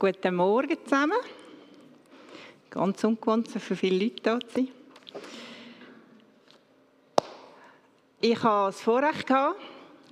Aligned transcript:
Guten 0.00 0.36
Morgen 0.36 0.76
zusammen. 0.84 1.18
Ganz 2.70 3.02
ungewohnt, 3.02 3.50
so 3.50 3.58
viele 3.58 4.04
Leute 4.04 4.22
da 4.22 4.38
zu. 4.38 4.68
Ich 8.20 8.36
hatte 8.36 8.66
das 8.66 8.80
Vorrecht, 8.80 9.26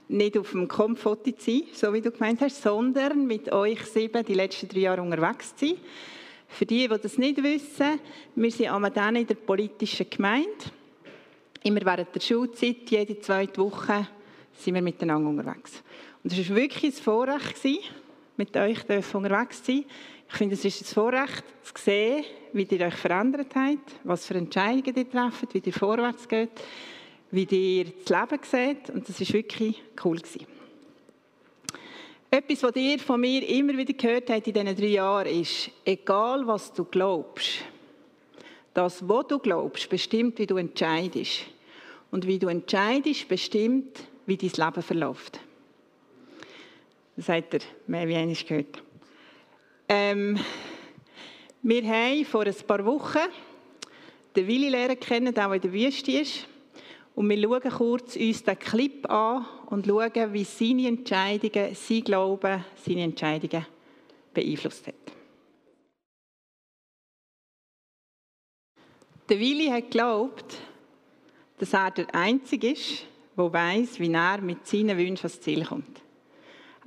nicht 0.08 0.38
auf 0.38 0.50
dem 0.50 0.66
Komfoto 0.66 1.30
zu 1.30 1.34
sein, 1.38 1.62
so 1.72 1.92
wie 1.92 2.00
du 2.00 2.10
gemeint 2.10 2.40
hast, 2.40 2.62
sondern 2.62 3.28
mit 3.28 3.52
euch 3.52 3.80
sieben 3.84 4.24
die 4.24 4.34
letzten 4.34 4.68
drei 4.68 4.80
Jahre 4.80 5.02
unterwegs 5.02 5.54
zu 5.54 5.68
sein. 5.68 5.78
Für 6.48 6.66
die, 6.66 6.88
die 6.88 6.98
das 6.98 7.16
nicht 7.16 7.40
wissen, 7.40 8.00
wir 8.34 8.50
sind 8.50 8.70
am 8.70 8.86
in 8.86 9.26
der 9.28 9.34
politischen 9.36 10.10
Gemeinde. 10.10 10.50
Immer 11.62 11.84
während 11.84 12.12
der 12.12 12.20
Schulzeit, 12.20 12.90
jede 12.90 13.20
zweite 13.20 13.60
Woche, 13.60 14.08
sind 14.52 14.74
wir 14.74 14.82
miteinander 14.82 15.28
unterwegs. 15.28 15.80
Und 16.24 16.32
es 16.32 16.48
war 16.48 16.56
wirklich 16.56 16.92
ein 16.96 17.02
Vorrecht, 17.04 17.56
mit 18.36 18.56
euch 18.56 18.78
unterwegs 19.14 19.64
sein. 19.64 19.84
Ich 20.28 20.34
finde, 20.34 20.54
es 20.54 20.64
ist 20.64 20.82
ein 20.82 20.94
Vorrecht, 20.94 21.44
zu 21.62 21.72
sehen, 21.76 22.24
wie 22.52 22.64
ihr 22.64 22.86
euch 22.86 22.94
verändert 22.94 23.54
habt, 23.54 24.00
was 24.04 24.26
für 24.26 24.34
Entscheidungen 24.34 24.96
ihr 24.96 25.10
trefft, 25.10 25.54
wie 25.54 25.62
ihr 25.64 25.72
vorwärts 25.72 26.28
geht, 26.28 26.50
wie 27.30 27.44
ihr 27.44 27.84
das 27.84 28.08
Leben 28.08 28.42
seht. 28.42 28.90
Und 28.90 29.08
das 29.08 29.20
war 29.20 29.32
wirklich 29.34 29.82
cool. 30.04 30.20
Etwas, 32.30 32.62
was 32.62 32.76
ihr 32.76 32.98
von 32.98 33.20
mir 33.20 33.48
immer 33.48 33.76
wieder 33.76 33.92
gehört 33.92 34.30
habt 34.30 34.46
in 34.46 34.52
diesen 34.52 34.76
drei 34.76 34.86
Jahren, 34.86 35.26
ist, 35.28 35.70
egal 35.84 36.46
was 36.46 36.72
du 36.72 36.84
glaubst, 36.84 37.64
das, 38.74 39.08
was 39.08 39.26
du 39.28 39.38
glaubst, 39.38 39.88
bestimmt, 39.88 40.38
wie 40.38 40.46
du 40.46 40.56
entscheidest. 40.56 41.46
Und 42.10 42.26
wie 42.26 42.38
du 42.38 42.48
entscheidest, 42.48 43.28
bestimmt, 43.28 44.00
wie 44.26 44.36
dein 44.36 44.50
Leben 44.50 44.82
verläuft. 44.82 45.40
Das 47.16 47.28
hat 47.30 47.54
er 47.54 47.60
mehr 47.86 48.06
wie 48.06 48.14
einmal 48.14 48.36
gehört. 48.36 48.82
Ähm, 49.88 50.38
wir 51.62 51.82
haben 51.82 52.24
vor 52.26 52.44
ein 52.44 52.54
paar 52.66 52.84
Wochen 52.84 53.18
den 54.36 54.46
Willi 54.46 54.68
lernen 54.68 55.00
kennen, 55.00 55.32
der 55.32 55.52
in 55.52 55.60
der 55.60 55.72
Wüste 55.72 56.12
ist. 56.12 56.46
Und 57.14 57.30
wir 57.30 57.42
schauen 57.42 57.70
kurz 57.70 58.16
uns 58.16 58.44
den 58.44 58.58
Clip 58.58 59.10
an 59.10 59.46
und 59.70 59.86
schauen, 59.86 60.32
wie 60.34 60.44
seine 60.44 60.88
Entscheidungen, 60.88 61.74
sein 61.74 62.04
Glauben, 62.04 62.62
seine 62.84 63.04
Entscheidungen 63.04 63.64
beeinflusst 64.34 64.86
hat. 64.86 64.94
Der 69.28 69.40
Willi 69.40 69.68
hat 69.68 69.84
geglaubt, 69.84 70.58
dass 71.58 71.72
er 71.72 71.90
der 71.90 72.14
Einzige 72.14 72.72
ist, 72.72 73.06
der 73.36 73.52
weiß, 73.52 73.98
wie 73.98 74.12
er 74.12 74.40
mit 74.42 74.66
seinen 74.66 74.98
Wünschen 74.98 75.26
ans 75.26 75.40
Ziel 75.40 75.64
kommt. 75.64 76.05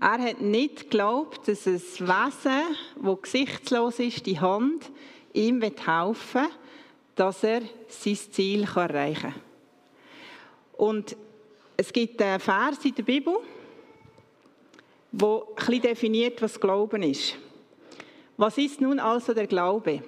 Er 0.01 0.19
hat 0.19 0.39
nicht 0.39 0.89
geglaubt, 0.89 1.47
dass 1.47 1.67
ein 1.67 1.73
Wesen, 1.73 2.77
das 3.03 3.21
gesichtslos 3.21 3.99
ist, 3.99 4.25
die 4.25 4.39
Hand, 4.39 4.89
ihm 5.33 5.61
helfen 5.61 6.41
will, 6.41 6.49
dass 7.15 7.43
er 7.43 7.61
sein 7.89 8.15
Ziel 8.15 8.63
erreichen 8.63 9.21
kann. 9.21 9.41
Und 10.77 11.17
es 11.75 11.91
gibt 11.91 12.21
einen 12.21 12.39
Vers 12.39 12.85
in 12.85 12.95
der 12.95 13.03
Bibel, 13.03 13.35
der 15.11 15.41
ein 15.67 15.81
definiert, 15.81 16.41
was 16.41 16.59
Glauben 16.59 17.03
ist. 17.03 17.35
Was 18.37 18.57
ist 18.57 18.79
nun 18.79 18.99
also 18.99 19.33
der 19.33 19.47
Glaube? 19.47 20.01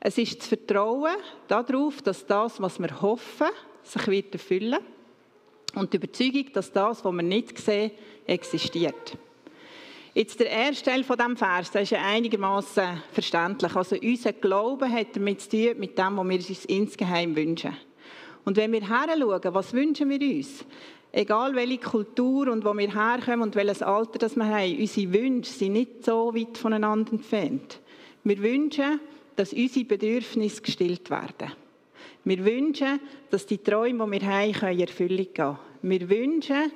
Es 0.00 0.18
ist 0.18 0.40
das 0.40 0.48
Vertrauen 0.48 1.14
darauf, 1.46 2.02
dass 2.02 2.26
das, 2.26 2.60
was 2.60 2.80
wir 2.80 3.00
hoffen, 3.00 3.46
sich 3.84 4.06
wird 4.08 4.34
erfüllen 4.34 4.80
und 5.74 5.92
die 5.92 5.96
Überzeugung, 5.96 6.52
dass 6.52 6.72
das, 6.72 7.04
was 7.04 7.12
wir 7.12 7.22
nicht 7.22 7.58
sehen, 7.58 7.90
existiert. 8.26 9.16
Jetzt 10.14 10.38
der 10.38 10.48
erste 10.48 10.90
Teil 10.90 11.02
von 11.02 11.16
diesem 11.16 11.36
Vers, 11.36 11.72
der 11.72 11.82
ist 11.82 11.90
ja 11.90 12.00
einigermaßen 12.00 13.02
verständlich. 13.10 13.74
Also 13.74 13.96
unser 13.96 14.32
Glaube 14.32 14.88
hat 14.88 15.16
damit 15.16 15.40
zu 15.40 15.50
tun, 15.50 15.78
mit 15.78 15.98
dem, 15.98 16.16
was 16.16 16.28
wir 16.28 16.36
uns 16.36 16.64
insgeheim 16.66 17.34
wünschen. 17.34 17.76
Und 18.44 18.56
wenn 18.56 18.72
wir 18.72 18.88
heranschauen, 18.88 19.54
was 19.54 19.72
wünschen 19.72 20.10
wir 20.10 20.20
uns? 20.20 20.64
Egal 21.10 21.54
welche 21.56 21.78
Kultur 21.78 22.48
und 22.52 22.64
wo 22.64 22.72
wir 22.74 22.92
herkommen 22.92 23.42
und 23.42 23.56
welches 23.56 23.82
Alter 23.82 24.18
das 24.18 24.36
wir 24.36 24.46
haben, 24.46 24.78
unsere 24.78 25.12
Wünsche 25.12 25.52
sind 25.52 25.72
nicht 25.72 26.04
so 26.04 26.32
weit 26.34 26.58
voneinander 26.58 27.12
entfernt. 27.12 27.80
Wir 28.22 28.38
wünschen, 28.40 29.00
dass 29.34 29.52
unsere 29.52 29.84
Bedürfnisse 29.84 30.62
gestillt 30.62 31.10
werden. 31.10 31.52
Wir 32.24 32.44
wünschen, 32.44 33.00
dass 33.30 33.46
die 33.46 33.58
Träume, 33.58 34.04
die 34.06 34.20
wir 34.20 34.28
haben, 34.28 34.72
in 34.72 34.80
Erfüllung 34.80 35.28
gehen. 35.32 35.58
Wir 35.82 36.08
wünschen, 36.08 36.72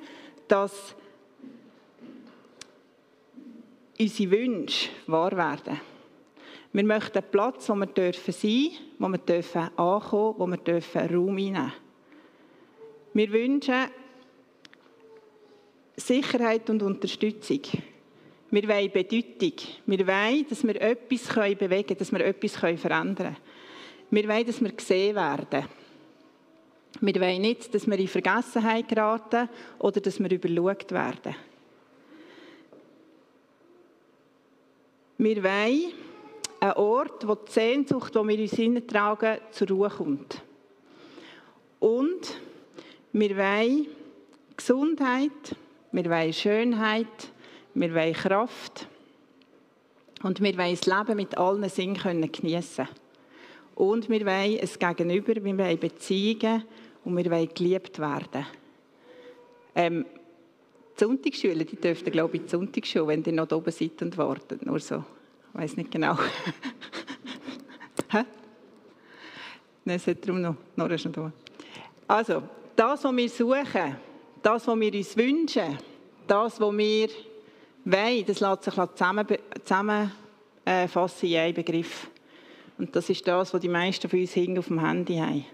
dass 0.47 0.95
unsere 3.99 4.31
Wünsche 4.31 4.89
wahr 5.07 5.35
werden. 5.35 5.79
Wir 6.71 6.83
möchten 6.83 7.17
einen 7.17 7.31
Platz, 7.31 7.67
wo 7.69 7.75
wir 7.75 7.87
dürfen 7.87 8.31
sein 8.31 8.69
wo 8.99 9.07
wir 9.07 9.17
dürfen 9.17 9.69
ankommen 9.77 10.35
wo 10.37 10.47
wir 10.47 10.57
dürfen 10.57 11.15
Raum 11.15 11.37
einnehmen 11.37 11.73
Wir 13.13 13.31
wünschen 13.31 13.87
Sicherheit 15.95 16.69
und 16.69 16.81
Unterstützung. 16.81 17.61
Wir 18.51 18.67
wollen 18.67 18.91
Bedeutung. 18.91 19.53
Wir 19.85 20.07
wollen, 20.07 20.45
dass 20.47 20.65
wir 20.65 20.81
etwas 20.81 21.27
bewegen 21.57 21.87
können, 21.87 21.99
dass 21.99 22.11
wir 22.11 22.25
etwas 22.25 22.55
verändern 22.55 23.15
können. 23.15 23.37
Wir 24.11 24.27
wollen, 24.27 24.45
dass 24.45 24.61
wir 24.61 24.71
gesehen 24.71 25.15
werden. 25.15 25.65
Wir 27.01 27.15
wollen 27.21 27.41
nicht, 27.41 27.73
dass 27.73 27.87
wir 27.87 27.97
in 27.99 28.07
Vergessenheit 28.07 28.87
geraten 28.87 29.47
oder 29.77 30.01
dass 30.01 30.19
wir 30.19 30.31
überschaut 30.31 30.91
werden. 30.91 31.35
Wir 35.17 35.43
wollen 35.43 35.93
einen 36.59 36.73
Ort, 36.73 37.27
wo 37.27 37.35
die 37.35 37.51
Sehnsucht, 37.51 38.15
die 38.15 38.27
wir 38.27 38.39
uns 38.39 38.53
hineintragen, 38.53 39.37
zur 39.51 39.67
Ruhe 39.67 39.89
kommt. 39.89 40.41
Und 41.79 42.39
wir 43.13 43.37
wollen 43.37 43.87
Gesundheit, 44.57 45.55
wir 45.91 46.05
wollen 46.05 46.33
Schönheit, 46.33 47.31
wir 47.73 47.93
wollen 47.93 48.13
Kraft 48.13 48.87
und 50.23 50.41
wir 50.41 50.57
wollen 50.57 50.75
das 50.75 50.85
Leben 50.85 51.15
mit 51.15 51.37
allen 51.37 51.69
Sinnen 51.69 52.31
geniessen 52.31 52.87
Und 53.79 54.09
wir 54.09 54.25
wollen 54.25 54.59
ein 54.59 54.69
Gegenüber, 54.77 55.35
wir 55.41 55.57
wollen 55.57 55.79
Beziehungen 55.79 56.63
und 57.05 57.15
wir 57.15 57.31
wollen 57.31 57.47
geliebt 57.55 57.97
werden. 57.97 58.45
Ähm, 59.73 60.05
die 60.99 60.99
Sonntagsschule, 61.05 61.63
die 61.63 61.77
dürften, 61.77 62.11
glaube 62.11 62.35
ich, 62.35 62.43
die 62.43 62.49
Sonntagsschule, 62.49 63.07
wenn 63.07 63.23
ihr 63.23 63.31
noch 63.31 63.49
oben 63.53 63.71
seid 63.71 64.01
und 64.01 64.17
wartet. 64.17 64.65
Nur 64.65 64.81
so. 64.81 65.05
Ich 65.53 65.61
weiß 65.61 65.77
nicht 65.77 65.91
genau. 65.91 66.17
Nein, 68.11 68.25
es 69.85 70.07
hat 70.07 70.27
darum 70.27 70.41
noch. 70.41 70.55
Nora 70.75 70.95
ist 70.95 71.05
noch. 71.05 71.31
Also, 72.05 72.43
das, 72.75 73.01
was 73.05 73.15
wir 73.15 73.29
suchen, 73.29 73.95
das, 74.43 74.67
was 74.67 74.77
wir 74.77 74.93
uns 74.93 75.15
wünschen, 75.15 75.77
das, 76.27 76.59
was 76.59 76.77
wir 76.77 77.07
wollen, 77.85 78.25
das 78.25 78.41
lässt 78.41 78.63
sich 78.65 78.73
zusammenfassen 78.73 80.11
in 81.29 81.37
einen 81.37 81.53
Begriff. 81.53 82.09
Und 82.79 82.95
das 82.95 83.09
ist 83.09 83.27
das, 83.27 83.53
was 83.53 83.61
die 83.61 83.67
meisten 83.67 84.09
von 84.09 84.19
uns 84.19 84.57
auf 84.57 84.67
dem 84.67 84.79
Handy 84.79 85.17
haben. 85.17 85.45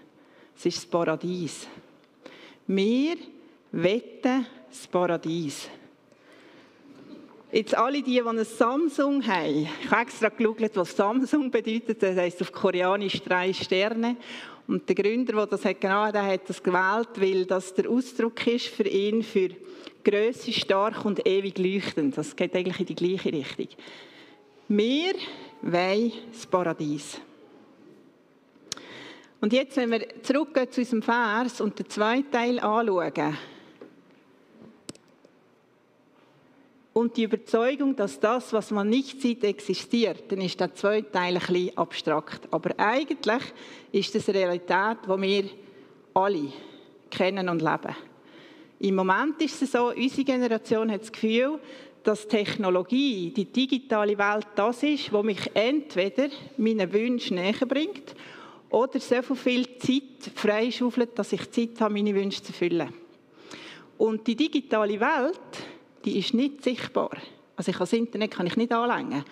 Es 0.56 0.64
ist 0.64 0.78
das 0.78 0.86
Paradies. 0.86 1.66
Wir 2.68 3.16
wetten 3.72 4.46
das 4.70 4.86
Paradies. 4.86 5.68
Jetzt 7.50 7.76
alle 7.76 8.00
die, 8.02 8.12
die 8.12 8.22
ein 8.22 8.44
Samsung 8.44 9.26
haben, 9.26 9.66
ich 9.82 9.90
habe 9.90 10.02
extra 10.02 10.28
geschaut, 10.28 10.76
was 10.76 10.96
Samsung 10.96 11.50
bedeutet, 11.50 12.00
das 12.02 12.16
heisst 12.16 12.40
auf 12.42 12.52
Koreanisch 12.52 13.20
drei 13.22 13.52
Sterne. 13.52 14.16
Und 14.68 14.88
der 14.88 14.94
Gründer, 14.94 15.32
der 15.32 15.46
das 15.46 15.64
hat 15.64 15.80
genau, 15.80 16.10
der 16.12 16.26
hat 16.26 16.48
das 16.48 16.62
gewählt, 16.62 17.08
weil 17.16 17.44
das 17.44 17.74
der 17.74 17.90
Ausdruck 17.90 18.46
ist 18.46 18.66
für 18.66 18.86
ihn 18.86 19.22
für 19.22 19.50
Größe, 20.04 20.52
stark 20.52 21.04
und 21.04 21.26
ewig 21.26 21.58
leuchtend. 21.58 22.16
Das 22.16 22.36
geht 22.36 22.54
eigentlich 22.54 22.80
in 22.80 22.86
die 22.86 22.94
gleiche 22.94 23.32
Richtung. 23.32 23.68
Wir 24.68 25.14
wollen 25.62 26.12
das 26.32 26.46
Paradies. 26.46 27.20
Und 29.40 29.52
jetzt, 29.52 29.76
wenn 29.76 29.90
wir 29.90 30.22
zurückgehen 30.22 30.70
zu 30.70 30.80
unserem 30.80 31.02
Vers 31.02 31.60
und 31.60 31.78
den 31.78 31.88
zweiten 31.88 32.30
Teil 32.30 32.58
anschauen, 32.58 33.36
und 36.96 37.14
die 37.18 37.24
Überzeugung, 37.24 37.94
dass 37.94 38.18
das, 38.18 38.54
was 38.54 38.70
man 38.70 38.88
nicht 38.88 39.20
sieht, 39.20 39.44
existiert, 39.44 40.32
dann 40.32 40.40
ist 40.40 40.58
der 40.58 40.74
zweite 40.74 41.10
Teil 41.10 41.34
ein 41.34 41.40
bisschen 41.40 41.76
abstrakt. 41.76 42.48
Aber 42.50 42.70
eigentlich 42.78 43.42
ist 43.92 44.14
das 44.14 44.30
eine 44.30 44.38
Realität, 44.38 44.96
die 45.04 45.20
wir 45.20 45.44
alle 46.14 46.52
kennen 47.10 47.50
und 47.50 47.60
leben. 47.60 47.94
Im 48.78 48.94
Moment 48.94 49.42
ist 49.42 49.60
es 49.60 49.72
so, 49.72 49.88
unsere 49.88 50.24
Generation 50.24 50.90
hat 50.90 51.02
das 51.02 51.12
Gefühl, 51.12 51.58
dass 52.06 52.28
Technologie, 52.28 53.30
die 53.30 53.46
digitale 53.46 54.16
Welt 54.16 54.46
das 54.54 54.82
ist, 54.82 55.12
was 55.12 55.24
mich 55.24 55.50
entweder 55.54 56.28
meinen 56.56 56.92
Wünschen 56.92 57.36
näher 57.36 57.66
bringt 57.66 58.14
oder 58.70 59.00
so 59.00 59.34
viel 59.34 59.78
Zeit 59.78 60.30
freischaufelt, 60.34 61.18
dass 61.18 61.32
ich 61.32 61.50
Zeit 61.50 61.80
habe, 61.80 61.94
meine 61.94 62.14
Wünsche 62.14 62.42
zu 62.42 62.52
erfüllen. 62.52 62.92
Und 63.98 64.26
die 64.26 64.36
digitale 64.36 65.00
Welt 65.00 65.40
die 66.06 66.18
ist 66.20 66.34
nicht 66.34 66.62
sichtbar. 66.62 67.10
Also 67.56 67.70
ich 67.70 67.76
das 67.76 67.92
Internet 67.92 68.30
kann 68.30 68.46
ich 68.46 68.56
nicht 68.56 68.72
anlängen. 68.72 69.24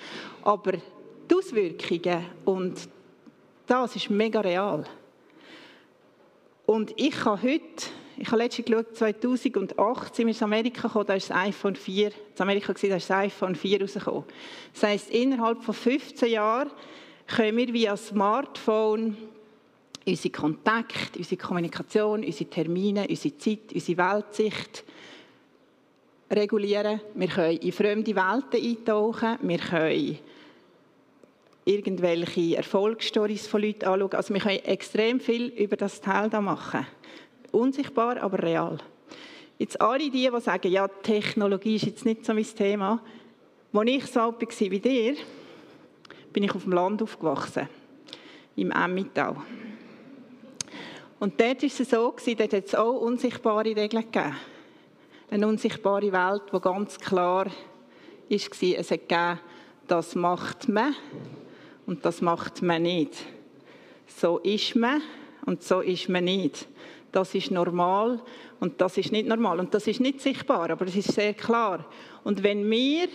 Aber 0.43 0.73
die 0.73 1.35
Auswirkungen 1.35 2.27
und 2.45 2.75
das 3.67 3.97
ist 3.97 4.11
mega 4.11 4.41
real. 4.41 4.85
Und 6.67 6.93
ich 6.97 7.25
habe 7.25 7.43
heute, 7.43 7.63
ich 8.17 8.29
habe 8.29 8.43
letztens 8.43 8.67
geschaut, 8.67 8.97
2008 8.97 10.15
sind 10.15 10.27
wir 10.27 10.35
in 10.35 10.43
Amerika 10.43 10.89
gekommen, 10.89 11.07
da 11.07 11.15
ist 11.15 11.31
das 11.31 11.37
iPhone 11.37 11.77
4, 11.77 12.09
in 12.09 12.15
Amerika 12.39 12.75
war, 12.75 12.89
das 12.91 13.11
iPhone 13.11 13.55
4 13.55 13.81
rausgekommen. 13.81 14.25
Das 14.73 14.83
heisst, 14.83 15.11
innerhalb 15.11 15.63
von 15.63 15.75
15 15.75 16.31
Jahren 16.31 16.71
können 17.27 17.57
wir 17.57 17.73
via 17.73 17.97
Smartphone 17.97 19.17
unsere 20.07 20.33
Kontakte, 20.33 21.19
unsere 21.19 21.37
Kommunikation, 21.37 22.25
unsere 22.25 22.51
Termine, 22.51 23.07
unsere 23.09 23.37
Zeit, 23.39 23.73
unsere 23.73 23.99
Weltsicht 23.99 24.85
regulieren. 26.31 27.01
Wir 27.15 27.29
können 27.29 27.59
in 27.59 27.73
fremde 27.73 28.15
Welten 28.15 28.63
eintauchen. 28.63 29.39
Wir 29.43 29.59
können 29.59 30.19
irgendwelche 31.65 32.57
Erfolgsstories 32.57 33.47
von 33.47 33.63
Leuten 33.63 33.87
anschauen. 33.87 34.13
Also 34.13 34.35
wir 34.35 34.41
können 34.41 34.65
extrem 34.65 35.21
viel 35.21 35.47
über 35.49 35.77
das 35.77 36.01
Teil 36.01 36.29
da 36.29 36.41
machen. 36.41 36.87
Unsichtbar, 37.53 38.21
aber 38.23 38.43
real. 38.43 38.79
Jetzt 39.59 39.81
alle 39.81 40.11
die, 40.11 40.29
die 40.29 40.41
sagen, 40.41 40.71
ja, 40.71 40.89
Technologie 40.89 41.77
ist 41.77 41.87
jetzt 41.87 42.05
nicht 42.05 42.25
so 42.25 42.35
mein 42.35 42.45
Thema. 42.45 43.01
Als 43.73 43.91
ich 43.91 44.07
so 44.07 44.21
alt 44.21 44.41
war 44.41 44.71
wie 44.71 44.81
dir, 44.81 45.15
bin 46.33 46.43
ich 46.43 46.55
auf 46.55 46.65
dem 46.65 46.73
Land 46.73 47.03
aufgewachsen, 47.03 47.69
im 48.57 48.71
Emmittal. 48.71 49.37
Und 51.21 51.41
dort 51.41 51.63
war 51.63 51.67
es 51.67 51.79
so, 51.79 52.15
dort 52.27 52.53
hat 52.53 52.67
es 52.67 52.75
auch 52.75 53.01
unsichtbare 53.01 53.77
Regeln 53.77 54.11
gegeben. 54.11 54.37
Eine 55.31 55.49
unsichtbare 55.49 56.13
Welt, 56.13 56.43
die 56.53 56.61
ganz 56.61 56.99
klar 56.99 57.47
war, 57.47 57.53
es 58.29 58.91
hat 58.91 59.09
gegeben, 59.09 59.41
das 59.87 60.15
macht 60.15 60.69
man 60.69 60.95
und 61.87 62.05
das 62.05 62.23
macht 62.23 62.63
man 62.63 62.83
nicht. 62.83 63.15
So 64.07 64.39
ist 64.39 64.77
man 64.77 65.03
und 65.47 65.63
so 65.63 65.81
ist 65.81 66.09
man 66.09 66.25
nicht. 66.25 66.67
Das 67.13 67.35
ist 67.35 67.51
normal 67.51 68.21
und 68.61 68.81
das 68.81 68.97
ist 68.99 69.13
nicht 69.13 69.29
normal. 69.29 69.61
Und 69.61 69.75
das 69.75 69.87
ist 69.87 70.01
nicht 70.01 70.21
sichtbar, 70.21 70.71
aber 70.71 70.87
es 70.87 70.97
ist 70.97 71.13
sehr 71.13 71.35
klar. 71.35 71.85
Und 72.25 72.43
wenn 72.43 72.69
wir 72.71 73.09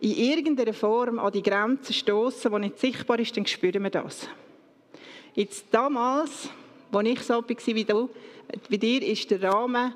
in 0.00 0.16
irgendeiner 0.16 0.74
Form 0.74 1.18
an 1.18 1.32
die 1.32 1.42
Grenzen 1.42 1.92
stoßen, 1.92 2.52
die 2.52 2.58
nicht 2.58 2.78
sichtbar 2.78 3.18
ist, 3.18 3.36
dann 3.36 3.46
spüren 3.46 3.82
wir 3.82 3.90
das. 3.90 4.28
Jetzt 5.34 5.66
damals, 5.70 6.50
als 6.92 7.08
ich 7.08 7.20
so 7.22 7.34
war 7.34 7.44
wie 7.48 7.84
du, 7.84 8.10
wie 8.68 8.78
dir, 8.78 9.02
ist 9.02 9.30
der 9.30 9.42
Rahmen 9.42 9.92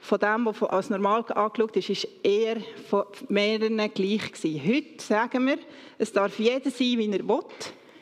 von 0.00 0.18
dem, 0.18 0.46
was 0.46 0.62
als 0.62 0.90
normal 0.90 1.24
angeschaut 1.28 1.76
ist, 1.76 1.90
ist 1.90 2.08
eher 2.22 2.56
von 2.88 3.04
mehreren 3.28 3.76
gleich 3.76 4.32
gewesen. 4.32 4.62
Heute 4.66 5.04
sagen 5.04 5.46
wir, 5.46 5.58
es 5.98 6.12
darf 6.12 6.38
jeder 6.38 6.70
sein, 6.70 6.98
wie 6.98 7.10
er 7.10 7.28
will. 7.28 7.44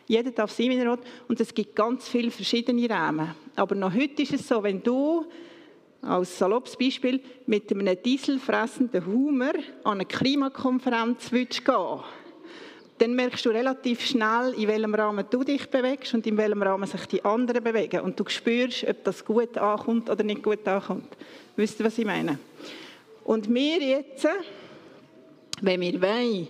Jeder 0.07 0.31
darf 0.31 0.53
sein, 0.53 0.71
wie 0.71 0.79
er 0.79 0.93
will. 0.93 0.99
Und 1.27 1.41
es 1.41 1.53
gibt 1.53 1.75
ganz 1.75 2.09
viele 2.09 2.31
verschiedene 2.31 2.89
Rahmen. 2.89 3.35
Aber 3.57 3.75
noch 3.75 3.93
heute 3.93 4.23
ist 4.23 4.33
es 4.33 4.47
so, 4.47 4.63
wenn 4.63 4.83
du 4.83 5.27
als 6.01 6.39
saloppes 6.39 6.77
Beispiel 6.77 7.21
mit 7.47 7.73
einem 7.73 8.01
dieselfressenden 8.01 9.05
Hummer 9.05 9.53
an 9.83 9.95
eine 9.95 10.07
Klimakonferenz 10.07 11.33
willst 11.33 11.65
gehen 11.65 12.01
dann 12.99 13.15
merkst 13.15 13.47
du 13.47 13.51
relativ 13.51 14.05
schnell, 14.05 14.55
in 14.57 14.69
welchem 14.69 14.95
Rahmen 14.95 15.25
du 15.31 15.45
dich 15.45 15.71
bewegst 15.71 16.15
und 16.15 16.27
in 16.27 16.37
welchem 16.37 16.63
Rahmen 16.63 16.87
sich 16.87 17.07
die 17.07 17.25
anderen 17.25 17.63
bewegen. 17.63 18.01
Und 18.01 18.19
du 18.19 18.25
spürst, 18.29 18.85
ob 18.89 19.05
das 19.05 19.25
gut 19.25 19.57
ankommt 19.57 20.11
oder 20.11 20.25
nicht 20.25 20.43
gut 20.43 20.67
ankommt. 20.67 21.17
Wisst 21.59 21.81
ihr, 21.81 21.87
was 21.87 21.99
ich 21.99 22.05
meine? 22.05 22.39
Und 23.25 23.53
wir 23.53 23.83
jetzt, 23.83 24.29
wenn 25.61 25.81
wir 25.81 26.01
wollen, 26.01 26.47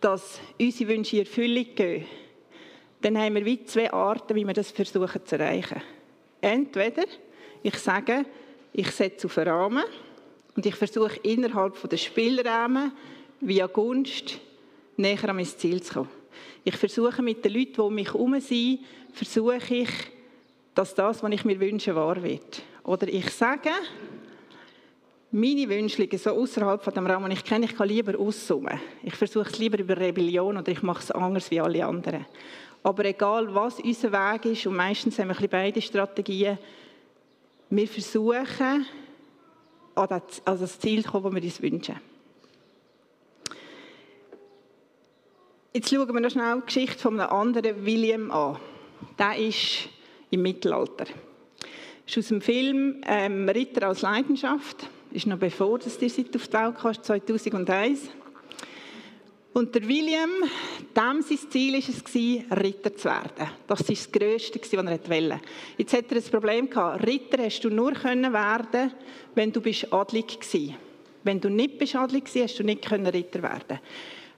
dass 0.00 0.40
unsere 0.58 0.88
Wünsche 0.88 1.16
in 1.16 1.26
Erfüllung 1.26 1.66
gehen, 1.74 2.06
dann 3.02 3.18
haben 3.18 3.34
wir 3.34 3.44
wie 3.44 3.66
zwei 3.66 3.92
Arten, 3.92 4.34
wie 4.34 4.46
wir 4.46 4.54
das 4.54 4.70
versuchen 4.70 5.26
zu 5.26 5.38
erreichen. 5.38 5.82
Entweder 6.40 7.04
ich 7.62 7.74
sage, 7.74 8.24
ich 8.72 8.90
setze 8.92 9.26
auf 9.26 9.36
einen 9.36 9.48
Rahmen 9.50 9.84
und 10.56 10.64
ich 10.64 10.74
versuche 10.74 11.20
innerhalb 11.22 11.78
der 11.90 11.98
Spielrahmen 11.98 12.92
via 13.42 13.66
Gunst 13.66 14.40
näher 14.96 15.28
an 15.28 15.36
mein 15.36 15.44
Ziel 15.44 15.82
zu 15.82 15.92
kommen. 15.92 16.10
Ich 16.64 16.76
versuche 16.78 17.20
mit 17.20 17.44
den 17.44 17.52
Leuten, 17.52 17.74
die 17.74 17.80
um 17.82 17.94
mich 17.94 18.08
herum 18.08 18.40
sind, 18.40 18.80
versuche 19.12 19.74
ich, 19.74 19.90
dass 20.74 20.94
das, 20.94 21.22
was 21.22 21.30
ich 21.30 21.44
mir 21.44 21.60
wünsche, 21.60 21.94
wahr 21.94 22.22
wird. 22.22 22.62
Oder 22.84 23.06
ich 23.08 23.28
sage, 23.28 23.68
meine 25.30 25.68
Wünsche 25.68 26.02
liegen 26.02 26.18
so 26.18 26.30
außerhalb 26.30 26.82
von 26.82 26.94
dem 26.94 27.06
Rahmen, 27.06 27.30
ich 27.32 27.44
kenne, 27.44 27.66
ich 27.66 27.76
kann 27.76 27.88
lieber 27.88 28.18
aussummen. 28.18 28.80
Ich 29.02 29.14
versuche 29.14 29.50
es 29.50 29.58
lieber 29.58 29.78
über 29.78 29.96
Rebellion 29.96 30.56
oder 30.56 30.70
ich 30.70 30.82
mache 30.82 31.02
es 31.02 31.10
anders 31.10 31.50
wie 31.50 31.60
alle 31.60 31.84
anderen. 31.84 32.26
Aber 32.82 33.04
egal, 33.04 33.52
was 33.52 33.80
unser 33.80 34.12
Weg 34.12 34.44
ist, 34.44 34.66
und 34.66 34.76
meistens 34.76 35.18
haben 35.18 35.36
wir 35.36 35.48
beide 35.48 35.82
Strategien, 35.82 36.58
wir 37.68 37.88
versuchen, 37.88 38.86
an 39.96 40.22
das 40.44 40.78
Ziel 40.78 41.02
zu 41.02 41.10
kommen, 41.10 41.34
das 41.34 41.42
wir 41.42 41.42
uns 41.42 41.62
wünschen. 41.62 41.96
Jetzt 45.72 45.90
schauen 45.90 46.14
wir 46.14 46.20
noch 46.20 46.30
schnell 46.30 46.60
die 46.60 46.66
Geschichte 46.66 46.98
von 46.98 47.20
einem 47.20 47.30
anderen 47.30 47.84
William 47.84 48.30
an. 48.30 48.58
Der 49.18 49.36
ist 49.36 49.88
im 50.30 50.42
Mittelalter. 50.42 51.04
Das 51.04 52.16
ist 52.16 52.18
aus 52.18 52.28
dem 52.28 52.40
Film 52.40 53.00
ähm, 53.06 53.48
Ritter 53.48 53.88
als 53.88 54.02
Leidenschaft. 54.02 54.88
Das 55.16 55.22
ist 55.22 55.30
noch 55.30 55.38
bevor 55.38 55.78
das 55.78 55.96
die 55.96 56.10
Seite 56.10 56.36
auf 56.36 56.46
die 56.46 56.52
Welt 56.52 56.76
kam, 56.76 57.02
2001. 57.02 58.10
Und 59.54 59.74
der 59.74 59.88
William, 59.88 60.28
dem 60.94 61.22
sein 61.22 61.38
Ziel 61.50 61.72
war 61.72 61.78
es, 61.78 62.62
Ritter 62.62 62.94
zu 62.94 63.08
werden. 63.08 63.50
Das 63.66 63.80
war 63.80 63.86
das 63.88 64.12
Größte, 64.12 64.60
was 64.60 64.72
er 64.74 65.08
wollte. 65.08 65.40
Jetzt 65.78 65.94
hat 65.94 66.12
er 66.12 66.18
ein 66.18 66.22
Problem 66.22 66.68
gehabt. 66.68 67.06
Ritter 67.06 67.42
hast 67.42 67.62
du 67.62 67.70
nur 67.70 67.92
können 67.92 68.30
werden, 68.30 68.92
wenn 69.34 69.52
du 69.52 69.62
adlig 69.90 70.38
warst. 70.38 70.74
Wenn 71.24 71.40
du 71.40 71.48
nicht 71.48 71.96
adlig 71.96 72.24
warst, 72.24 72.36
hast 72.36 72.58
du 72.58 72.64
nicht 72.64 72.82
Ritter 72.92 73.42
werden 73.42 73.78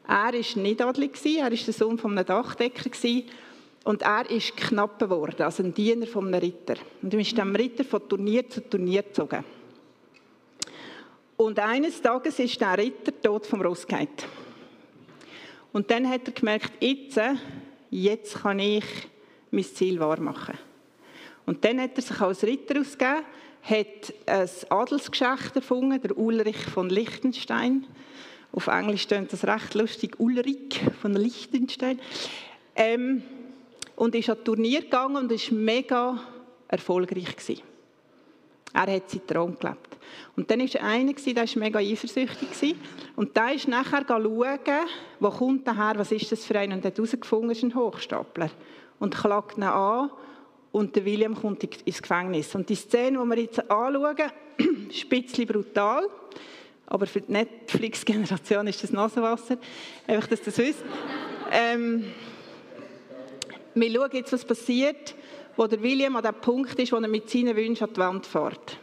er 0.06 0.32
war 0.32 0.62
nicht 0.62 0.80
adlig, 0.80 1.18
er 1.24 1.42
war 1.42 1.50
der 1.50 1.74
Sohn 1.74 2.00
eines 2.00 2.26
Dachdecker 2.26 3.22
und 3.82 4.02
er 4.02 4.30
ist 4.30 4.56
knapp 4.56 5.00
geworden, 5.00 5.42
also 5.42 5.64
ein 5.64 5.74
Diener 5.74 6.06
von 6.06 6.28
einem 6.28 6.40
Ritter. 6.40 6.76
Und 7.02 7.12
er 7.12 7.18
ist 7.18 7.36
dem 7.36 7.56
Ritter 7.56 7.82
von 7.82 8.08
Turnier 8.08 8.48
zu 8.48 8.60
Turnier 8.60 9.02
gezogen. 9.02 9.44
Und 11.38 11.60
eines 11.60 12.02
Tages 12.02 12.40
ist 12.40 12.60
der 12.60 12.76
Ritter 12.76 13.12
tot 13.22 13.46
vom 13.46 13.62
Ross 13.62 13.86
gefallen. 13.86 14.08
Und 15.72 15.88
dann 15.88 16.08
hat 16.08 16.26
er 16.26 16.32
gemerkt, 16.32 16.72
jetzt, 16.80 17.20
jetzt 17.90 18.42
kann 18.42 18.58
ich 18.58 18.84
mein 19.52 19.62
Ziel 19.62 20.00
wahrmachen. 20.00 20.58
Und 21.46 21.64
dann 21.64 21.80
hat 21.80 21.92
er 21.94 22.02
sich 22.02 22.20
als 22.20 22.42
Ritter 22.42 22.80
ausgegeben, 22.80 23.24
hat 23.62 24.14
ein 24.26 24.50
Adelsgeschäft 24.68 25.54
erfunden, 25.54 26.02
der 26.02 26.18
Ulrich 26.18 26.58
von 26.58 26.90
Liechtenstein. 26.90 27.86
Auf 28.50 28.66
Englisch 28.66 29.06
klingt 29.06 29.32
das 29.32 29.46
recht 29.46 29.74
lustig, 29.74 30.18
Ulrich 30.18 30.80
von 31.00 31.14
Liechtenstein. 31.14 32.00
Ähm, 32.74 33.22
und 33.94 34.16
ist 34.16 34.28
an 34.28 34.42
Turnier 34.42 34.80
gegangen 34.80 35.18
und 35.18 35.30
ist 35.30 35.52
mega 35.52 36.18
erfolgreich 36.66 37.36
gewesen. 37.36 37.62
Er 38.72 38.92
hat 38.92 39.08
seinen 39.08 39.26
Traum 39.28 39.56
gelebt. 39.56 39.97
Und 40.36 40.50
dann 40.50 40.60
war 40.60 40.82
einer, 40.82 41.12
der 41.12 41.36
war 41.36 41.48
mega 41.56 41.78
eifersüchtig. 41.78 42.76
Und 43.16 43.36
der 43.36 43.54
ist 43.54 43.68
nachher 43.68 44.04
schauen, 44.06 44.58
wo 45.20 45.30
kommt 45.30 45.66
der 45.66 45.76
her, 45.76 45.94
was 45.96 46.12
ist 46.12 46.30
das 46.30 46.44
für 46.44 46.58
ein? 46.58 46.72
Und 46.72 46.84
hat 46.84 46.96
herausgefunden, 46.96 47.50
ist 47.50 47.62
ein 47.62 47.74
Hochstapler. 47.74 48.50
Und 48.98 49.16
klagt 49.16 49.58
ihn 49.58 49.64
an 49.64 50.10
und 50.72 50.94
der 50.94 51.04
William 51.04 51.34
kommt 51.34 51.64
ins 51.64 52.02
Gefängnis. 52.02 52.54
Und 52.54 52.68
die 52.68 52.74
Szene, 52.74 53.18
die 53.22 53.28
wir 53.28 53.38
jetzt 53.38 53.70
anschauen, 53.70 54.30
ist 54.90 55.40
ein 55.40 55.46
brutal. 55.46 56.08
Aber 56.86 57.06
für 57.06 57.20
die 57.20 57.32
Netflix-Generation 57.32 58.66
ist 58.66 58.82
das 58.82 58.92
Nasenwasser. 58.92 59.58
Einfach, 60.06 60.28
dass 60.28 60.42
das 60.42 60.56
wisst. 60.58 60.82
Ähm, 61.50 62.04
wir 63.74 63.92
schauen 63.92 64.10
jetzt, 64.12 64.32
was 64.32 64.44
passiert, 64.44 65.14
wo 65.56 65.66
der 65.66 65.82
William 65.82 66.16
an 66.16 66.22
dem 66.22 66.34
Punkt 66.34 66.78
ist, 66.78 66.92
wo 66.92 66.96
er 66.96 67.08
mit 67.08 67.28
seinen 67.28 67.54
Wünschen 67.56 67.84
an 67.84 67.92
die 67.92 68.00
Wand 68.00 68.26
fährt. 68.26 68.78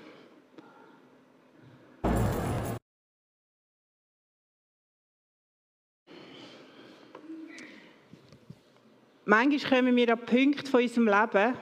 Manchmal 9.25 9.81
kommen 9.81 9.95
wir 9.95 10.13
an 10.13 10.25
Punkte 10.25 10.69
von 10.69 10.81
unserem 10.81 11.07
Leben, 11.07 11.57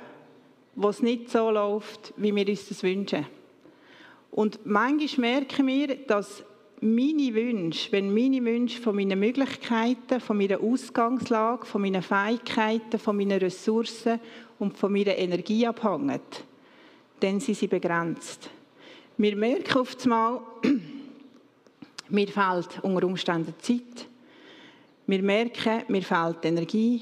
wo 0.75 0.89
es 0.89 1.01
nicht 1.01 1.29
so 1.29 1.50
läuft, 1.50 2.13
wie 2.17 2.36
wir 2.36 2.48
uns 2.48 2.67
das 2.67 2.84
wünschen. 2.84 3.25
Und 4.32 4.65
manchmal 4.65 5.32
merken 5.32 5.67
wir, 5.67 5.96
dass 5.96 6.43
meine 6.82 7.34
Wünsche, 7.34 7.91
wenn 7.93 8.13
meine 8.13 8.43
Wünsche 8.43 8.82
von 8.82 8.96
meinen 8.96 9.20
Möglichkeiten, 9.20 10.20
von 10.20 10.38
meiner 10.38 10.60
Ausgangslage, 10.60 11.65
von 11.65 11.82
meinen 11.82 12.01
Fähigkeiten, 12.01 13.00
von 13.00 13.15
meinen 13.15 13.39
Ressourcen 13.39 14.20
und 14.60 14.77
von 14.77 14.91
meiner 14.91 15.17
Energie 15.17 15.65
abhängen, 15.65 16.20
dann 17.22 17.39
sind 17.39 17.55
sie 17.55 17.67
begrenzt. 17.67 18.50
Wir 19.17 19.36
merken 19.38 19.77
oft 19.77 20.05
mal, 20.05 20.41
Mir 22.10 22.27
fehlt 22.27 22.84
unter 22.84 23.08
Umständen 23.08 23.55
Zeit. 23.60 24.08
Wir 25.08 25.24
merken, 25.24 25.84
mir 25.88 26.03
fehlt 26.03 26.43
Energie. 26.43 27.01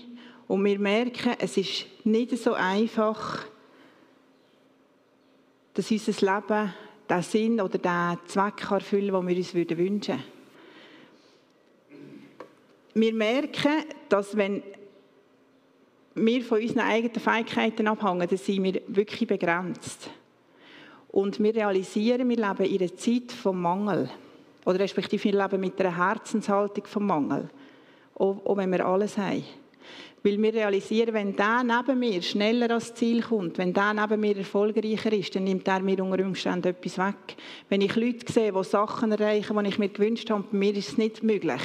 Und 0.51 0.65
wir 0.65 0.79
merken, 0.79 1.33
es 1.39 1.55
ist 1.55 1.85
nicht 2.03 2.37
so 2.37 2.51
einfach, 2.51 3.45
dass 5.73 5.89
unser 5.89 6.35
Leben 6.35 6.73
den 7.09 7.21
Sinn 7.21 7.61
oder 7.61 7.77
den 7.77 8.27
Zweck 8.27 8.69
erfüllen 8.69 9.13
kann, 9.13 9.27
den 9.27 9.29
wir 9.29 9.37
uns 9.37 9.53
wünschen 9.53 9.77
würden. 9.77 10.23
Wir 12.93 13.13
merken, 13.13 13.85
dass 14.09 14.35
wenn 14.35 14.61
wir 16.15 16.43
von 16.43 16.59
unseren 16.59 16.81
eigenen 16.81 17.15
Fähigkeiten 17.15 17.87
abhängen, 17.87 18.27
dann 18.27 18.37
sind 18.37 18.61
wir 18.61 18.81
wirklich 18.87 19.29
begrenzt. 19.29 20.09
Und 21.13 21.41
wir 21.41 21.55
realisieren, 21.55 22.27
wir 22.27 22.35
leben 22.35 22.65
in 22.65 22.81
einer 22.81 22.97
Zeit 22.97 23.31
vom 23.31 23.61
Mangel. 23.61 24.09
Oder 24.65 24.79
respektive 24.79 25.23
wir 25.23 25.43
leben 25.43 25.61
mit 25.61 25.79
einer 25.79 25.95
Herzenshaltung 25.95 26.85
vom 26.87 27.07
Mangel. 27.07 27.49
Auch 28.15 28.57
wenn 28.57 28.69
wir 28.69 28.85
alles 28.85 29.17
haben. 29.17 29.45
Weil 30.23 30.41
wir 30.41 30.53
realisieren, 30.53 31.13
wenn 31.13 31.35
der 31.35 31.63
neben 31.63 31.99
mir 31.99 32.21
schneller 32.21 32.69
ans 32.69 32.93
Ziel 32.93 33.23
kommt, 33.23 33.57
wenn 33.57 33.73
der 33.73 33.93
neben 33.93 34.19
mir 34.19 34.37
erfolgreicher 34.37 35.11
ist, 35.13 35.35
dann 35.35 35.45
nimmt 35.45 35.67
er 35.67 35.79
mir 35.79 36.03
unter 36.03 36.23
Umständen 36.23 36.67
etwas 36.67 36.97
weg. 36.97 37.35
Wenn 37.69 37.81
ich 37.81 37.95
Leute 37.95 38.31
sehe, 38.31 38.53
die 38.53 38.63
Sachen 38.63 39.11
erreichen, 39.11 39.57
die 39.63 39.69
ich 39.69 39.79
mir 39.79 39.89
gewünscht 39.89 40.29
habe, 40.29 40.43
bei 40.51 40.57
mir 40.57 40.75
ist 40.75 40.89
es 40.89 40.97
nicht 40.97 41.23
möglich, 41.23 41.61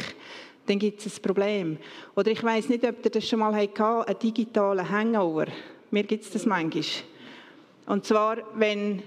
dann 0.67 0.79
gibt 0.79 1.05
es 1.05 1.19
ein 1.19 1.23
Problem. 1.23 1.77
Oder 2.15 2.31
ich 2.31 2.43
weiß 2.43 2.71
nicht, 2.71 2.85
ob 2.85 3.05
ihr 3.05 3.11
das 3.11 3.29
schon 3.29 3.41
mal 3.41 3.55
hattet, 3.55 3.81
einen 3.81 4.19
digitalen 4.19 4.89
Hangover. 4.89 5.47
Mir 5.91 6.05
gibt 6.05 6.25
es 6.25 6.31
das 6.31 6.47
manchmal. 6.47 6.83
Und 7.87 8.05
zwar, 8.05 8.39
wenn 8.55 9.03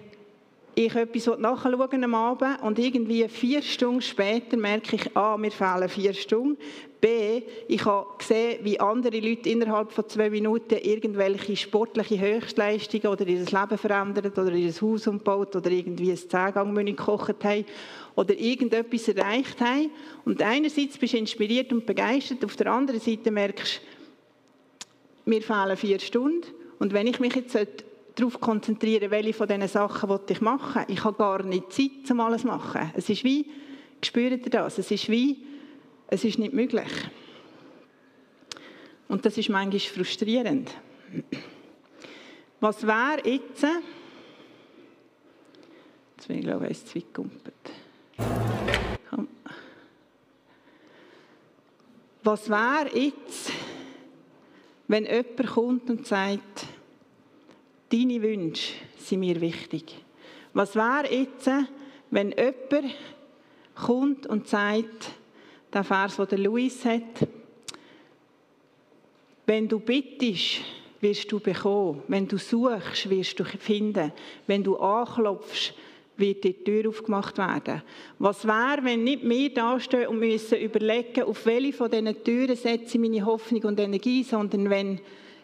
ich 0.86 0.95
etwas 0.95 1.38
nachschauen 1.38 2.03
am 2.05 2.15
Abend 2.15 2.62
und 2.62 2.79
irgendwie 2.79 3.27
vier 3.27 3.62
Stunden 3.62 4.01
später 4.01 4.55
merke 4.55 4.95
ich, 4.95 5.15
A, 5.15 5.36
mir 5.36 5.51
fehlen 5.51 5.89
vier 5.89 6.13
Stunden, 6.13 6.57
B, 7.01 7.41
ich 7.67 7.83
habe 7.83 8.07
gesehen, 8.17 8.59
wie 8.63 8.79
andere 8.79 9.19
Leute 9.19 9.50
innerhalb 9.50 9.91
von 9.91 10.07
zwei 10.07 10.29
Minuten 10.29 10.77
irgendwelche 10.77 11.57
sportliche 11.57 12.19
Höchstleistungen 12.19 13.07
oder 13.07 13.27
ihr 13.27 13.39
Leben 13.39 13.77
verändert 13.77 14.38
oder 14.38 14.53
ihr 14.53 14.71
Haus 14.71 15.07
umgebaut 15.07 15.53
oder 15.55 15.69
irgendwie 15.69 16.12
ein 16.12 16.17
Zehngang 16.17 16.74
gekocht 16.86 17.43
haben 17.43 17.65
oder 18.15 18.38
irgendetwas 18.38 19.09
erreicht 19.09 19.59
haben. 19.59 19.91
Und 20.24 20.41
einerseits 20.41 20.98
bist 20.98 21.13
du 21.13 21.17
inspiriert 21.17 21.74
und 21.74 21.86
begeistert, 21.86 22.43
auf 22.45 22.55
der 22.55 22.71
anderen 22.71 23.01
Seite 23.01 23.31
merkst 23.31 23.81
du, 25.25 25.29
mir 25.29 25.41
fehlen 25.41 25.75
vier 25.75 26.00
Stunden 26.00 26.48
und 26.79 26.93
wenn 26.93 27.07
ich 27.07 27.19
mich 27.19 27.36
jetzt 27.36 27.57
darauf 28.19 28.39
konzentrieren, 28.39 29.11
welche 29.11 29.33
von 29.33 29.47
diesen 29.47 29.67
Sachen 29.67 30.19
ich 30.27 30.41
machen. 30.41 30.83
Ich 30.88 31.03
habe 31.03 31.17
gar 31.17 31.43
nicht 31.43 31.71
Zeit, 31.71 32.11
um 32.11 32.19
alles 32.19 32.41
zu 32.41 32.47
machen. 32.47 32.91
Es 32.95 33.09
ist 33.09 33.23
wie, 33.23 33.49
spürt 34.03 34.45
ihr 34.45 34.51
das? 34.51 34.77
Es 34.77 34.91
ist 34.91 35.09
wie, 35.09 35.38
es 36.07 36.23
ist 36.23 36.39
nicht 36.39 36.53
möglich. 36.53 36.91
Und 39.07 39.25
das 39.25 39.38
ist 39.38 39.49
manchmal 39.49 39.79
frustrierend. 39.79 40.71
Was 42.59 42.85
wäre 42.85 43.21
jetzt, 43.25 43.65
jetzt 46.15 46.27
bin 46.27 46.38
ich 46.38 46.43
glaube 46.43 46.67
ich, 46.67 46.85
zu 46.85 46.95
weit 46.95 47.13
gegumpelt. 47.13 47.55
Was 52.21 52.49
wäre 52.49 52.89
jetzt, 52.93 53.51
wenn 54.88 55.05
jemand 55.05 55.47
kommt 55.47 55.89
und 55.89 56.05
sagt, 56.05 56.67
Deine 57.91 58.22
Wünsche 58.22 58.74
sind 58.98 59.22
mir 59.22 59.39
wichtig. 59.41 59.96
Was 60.53 60.75
wäre 60.75 61.12
jetzt, 61.12 61.50
wenn 62.12 62.31
jemand 62.31 62.96
kommt 63.75 64.27
und 64.27 64.48
sagt, 64.48 65.12
der 65.74 65.84
Vers, 65.84 66.17
den 66.17 66.43
Luis 66.43 66.86
hat, 66.86 67.27
wenn 69.46 69.67
du 69.67 69.79
bittest, 69.79 70.62
wirst 71.01 71.31
du 71.31 71.39
bekommen. 71.39 72.03
Wenn 72.08 72.27
du 72.27 72.38
suchst, 72.38 73.10
wirst 73.10 73.39
du 73.39 73.43
finden. 73.43 74.12
Wenn 74.48 74.63
du 74.63 74.77
anklopfst, 74.77 75.74
wird 76.17 76.43
die 76.43 76.53
Tür 76.53 76.89
aufgemacht 76.89 77.38
werden. 77.38 77.81
Was 78.19 78.46
wäre, 78.46 78.84
wenn 78.84 79.05
nicht 79.05 79.27
wir 79.27 79.53
dastehen 79.53 80.08
und 80.08 80.19
müssen 80.19 80.60
überlegen, 80.60 81.24
auf 81.24 81.46
welche 81.46 81.74
von 81.74 81.89
diesen 81.89 82.24
Türen 82.24 82.55
setze 82.55 82.98
ich 82.98 83.00
meine 83.00 83.25
Hoffnung 83.25 83.63
und 83.63 83.79
Energie, 83.79 84.24
sondern 84.24 84.69
wenn 84.69 85.00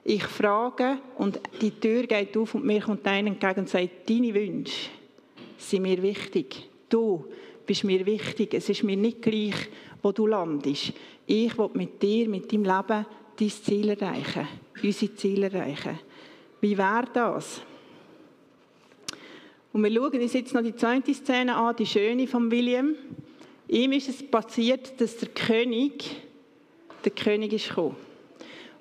ich 0.07 0.23
frage 0.23 0.99
und 1.17 1.39
die 1.59 1.71
Tür 1.71 2.03
geht 2.05 2.37
auf 2.37 2.53
und 2.53 2.63
mir 2.63 2.79
kommt 2.79 3.07
einer 3.07 3.27
entgegen 3.29 3.61
und 3.61 3.69
sagt, 3.69 4.07
deine 4.07 4.35
Wünsche 4.35 4.89
sind 5.57 5.81
mir 5.81 5.99
wichtig. 6.03 6.69
Du 6.87 7.25
bist 7.65 7.83
mir 7.83 8.05
wichtig. 8.05 8.53
Es 8.53 8.69
ist 8.69 8.83
mir 8.83 8.95
nicht 8.95 9.23
gleich, 9.23 9.55
wo 10.03 10.11
du 10.11 10.27
landest. 10.27 10.93
Ich 11.25 11.57
will 11.57 11.71
mit 11.73 11.99
dir, 12.03 12.29
mit 12.29 12.53
deinem 12.53 12.65
Leben, 12.65 13.05
dein 13.35 13.49
Ziel 13.49 13.89
erreichen. 13.89 14.47
Unsere 14.83 15.15
Ziele 15.15 15.47
erreichen. 15.47 15.99
Wie 16.61 16.77
wäre 16.77 17.07
das? 17.11 17.63
Und 19.73 19.83
wir 19.83 19.91
schauen 19.91 20.21
uns 20.21 20.33
jetzt 20.33 20.53
noch 20.53 20.61
die 20.61 20.75
zweite 20.75 21.15
Szene 21.15 21.55
an, 21.55 21.75
die 21.75 21.85
schöne 21.87 22.27
von 22.27 22.51
William. 22.51 22.93
Ihm 23.67 23.91
ist 23.93 24.09
es 24.09 24.21
passiert, 24.21 25.01
dass 25.01 25.17
der 25.17 25.29
König, 25.29 26.21
der 27.03 27.11
König 27.11 27.53
ist 27.53 27.69
gekommen. 27.69 27.95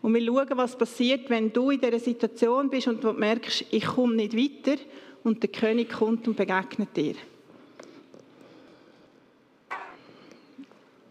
Und 0.04 0.12
wir 0.12 0.22
schauen, 0.22 0.58
was 0.58 0.76
passiert, 0.76 1.30
wenn 1.30 1.50
du 1.50 1.70
in 1.70 1.80
dieser 1.80 1.98
Situation 1.98 2.68
bist 2.68 2.88
und 2.88 3.02
du 3.02 3.14
merkst, 3.14 3.64
ich 3.70 3.86
komme 3.86 4.16
nicht 4.16 4.36
weiter 4.36 4.78
und 5.22 5.42
der 5.42 5.48
König 5.48 5.88
kommt 5.88 6.28
und 6.28 6.36
begegnet 6.36 6.94
dir. 6.94 7.14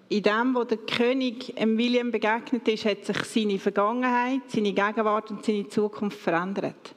In 0.10 0.22
dem, 0.22 0.54
wo 0.54 0.64
der 0.64 0.78
König 0.78 1.56
William 1.58 2.12
begegnet 2.12 2.68
ist, 2.68 2.86
hat 2.86 3.04
sich 3.04 3.18
seine 3.24 3.58
Vergangenheit, 3.58 4.42
seine 4.50 4.74
Gegenwart 4.74 5.32
und 5.32 5.44
seine 5.44 5.68
Zukunft 5.68 6.20
verändert. 6.20 6.94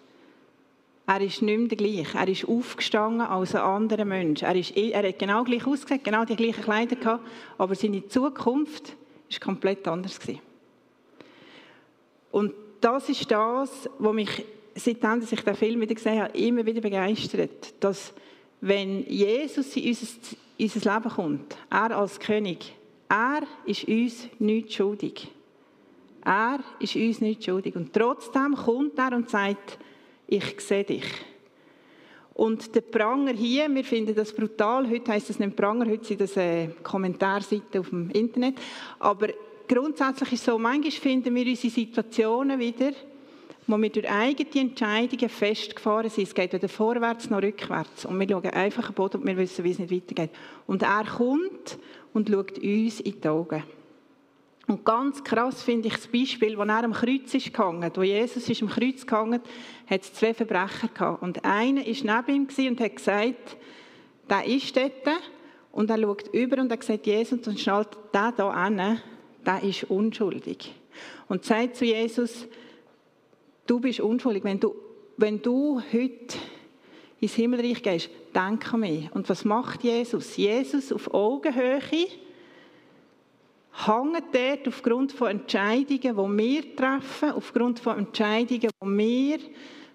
Er 1.07 1.23
ist 1.23 1.41
nicht 1.41 1.59
mehr 1.59 1.69
der 1.69 1.79
gleiche. 1.79 2.19
Er 2.19 2.29
ist 2.29 2.47
aufgestanden 2.47 3.23
als 3.23 3.55
ein 3.55 3.62
anderer 3.62 4.05
Mensch. 4.05 4.43
Er, 4.43 4.55
ist, 4.55 4.76
er 4.76 5.09
hat 5.09 5.19
genau 5.19 5.45
gleich 5.45 5.67
ausgesehen, 5.67 6.03
genau 6.03 6.26
die 6.26 6.37
gleichen 6.37 6.62
Kleider 6.62 6.97
gehabt, 6.97 7.26
aber 7.57 7.75
seine 7.75 8.07
Zukunft 8.07 8.95
ist 9.31 9.41
komplett 9.41 9.88
anders 9.88 10.21
gewesen. 10.21 10.46
Und 12.37 12.52
das 12.83 13.09
ist 13.09 13.31
das, 13.31 13.88
was 13.99 14.14
mich, 14.14 14.45
seitdem 14.75 15.23
ich 15.23 15.40
den 15.40 15.55
Film 15.55 15.81
wieder 15.81 15.95
gesehen 15.95 16.21
habe, 16.21 16.37
immer 16.37 16.66
wieder 16.66 16.83
begeistert. 16.83 17.73
Dass, 17.81 18.12
wenn 18.61 19.07
Jesus 19.07 19.75
in 19.75 19.88
unser, 19.88 20.07
in 20.59 20.71
unser 20.75 20.95
Leben 20.95 21.14
kommt, 21.14 21.57
er 21.71 21.97
als 21.97 22.21
König, 22.21 22.75
er 23.09 23.40
ist 23.64 23.88
uns 23.88 24.28
nichts 24.38 24.75
schuldig. 24.75 25.28
Er 26.26 26.59
ist 26.78 26.95
uns 26.95 27.23
nichts 27.23 27.47
schuldig. 27.47 27.75
Und 27.75 27.95
trotzdem 27.95 28.55
kommt 28.55 28.99
er 28.99 29.16
und 29.16 29.31
sagt, 29.31 29.78
ich 30.26 30.61
sehe 30.61 30.85
dich. 30.85 31.07
Und 32.35 32.75
der 32.75 32.83
Pranger 32.83 33.33
hier, 33.33 33.75
wir 33.75 33.85
finden 33.85 34.14
das 34.14 34.35
brutal, 34.35 34.87
heute 34.90 35.11
heißt 35.11 35.31
das 35.31 35.38
nicht 35.38 35.57
Pranger, 35.57 35.87
heute 35.87 36.05
sind 36.05 36.21
das 36.21 36.37
äh, 36.37 36.69
Kommentarseiten 36.83 37.81
auf 37.81 37.88
dem 37.88 38.11
Internet, 38.11 38.57
aber 38.99 39.28
grundsätzlich 39.69 40.33
ist 40.33 40.41
es 40.41 40.47
so, 40.47 40.59
manchmal 40.59 40.91
finden 40.91 41.35
wir 41.35 41.47
unsere 41.47 41.73
Situationen 41.73 42.59
wieder, 42.59 42.93
wo 43.67 43.81
wir 43.81 43.91
durch 43.91 44.09
eigene 44.09 44.61
Entscheidungen 44.61 45.29
festgefahren 45.29 46.11
sind. 46.11 46.29
Es 46.29 46.35
geht 46.35 46.53
weder 46.53 46.69
vorwärts 46.69 47.31
noch 47.31 47.43
rückwärts. 47.43 48.05
Und 48.05 48.19
wir 48.21 48.29
schauen 48.29 48.51
einfach 48.51 48.89
am 48.89 48.95
Boden 48.95 49.21
und 49.21 49.27
wir 49.27 49.37
wissen, 49.37 49.65
wie 49.65 49.71
es 49.71 49.79
nicht 49.79 49.93
weitergeht. 49.93 50.31
Und 50.67 50.83
er 50.83 51.05
kommt 51.05 51.79
und 52.13 52.29
schaut 52.29 52.59
uns 52.59 53.01
in 53.01 53.21
die 53.21 53.29
Augen. 53.29 53.63
Und 54.69 54.85
ganz 54.85 55.23
krass 55.23 55.63
finde 55.63 55.89
ich 55.89 55.95
das 55.95 56.09
Beispiel, 56.09 56.59
wo 56.59 56.63
er 56.63 56.85
am 56.85 56.93
Kreuz 56.93 57.33
ist 57.35 57.53
gehangen, 57.53 57.91
wo 57.95 58.03
Jesus 58.03 58.49
ist 58.49 58.63
am 58.63 58.69
Kreuz 58.69 59.07
gehangen, 59.07 59.41
hat 59.89 60.03
es 60.03 60.13
zwei 60.13 60.35
Verbrecher 60.35 60.89
gehabt. 60.89 61.23
Und 61.23 61.45
einer 61.45 61.83
war 61.83 62.25
neben 62.27 62.49
ihm 62.57 62.69
und 62.71 62.81
hat 62.81 62.97
gesagt, 62.97 63.57
der 64.29 64.45
ist 64.45 64.77
dort. 64.77 64.93
Und 65.71 65.91
er 65.91 66.01
schaut 66.01 66.29
über 66.33 66.61
und 66.61 66.73
er 66.73 66.83
sagt, 66.83 67.07
Jesus, 67.07 67.47
und 67.47 67.61
schnallt 67.61 67.91
der 68.13 68.33
da 68.37 68.51
an 68.51 69.01
der 69.47 69.62
ist 69.62 69.85
unschuldig. 69.85 70.75
Und 71.29 71.45
sagt 71.45 71.76
zu 71.76 71.85
Jesus, 71.85 72.47
du 73.67 73.81
bist 73.81 74.00
unschuldig. 74.00 74.45
Wenn 74.45 74.61
du, 74.61 74.75
wenn 75.17 75.41
du 75.41 75.81
heute 75.93 76.37
ins 77.21 77.35
Himmelreich 77.35 77.83
gehst, 77.83 78.11
denk 78.35 78.73
an 78.73 78.81
mich. 78.81 79.11
Und 79.12 79.29
was 79.29 79.45
macht 79.45 79.83
Jesus? 79.83 80.37
Jesus 80.37 80.93
auf 80.93 81.12
Augenhöhe 81.15 81.81
hängt 83.85 84.25
dort 84.33 84.69
aufgrund 84.69 85.12
von 85.12 85.29
Entscheidungen, 85.29 86.00
die 86.00 86.45
wir 86.45 86.76
treffen, 86.76 87.33
aufgrund 87.33 87.79
von 87.79 87.99
Entscheidungen, 87.99 88.61
die 88.61 88.71
wir 88.83 89.38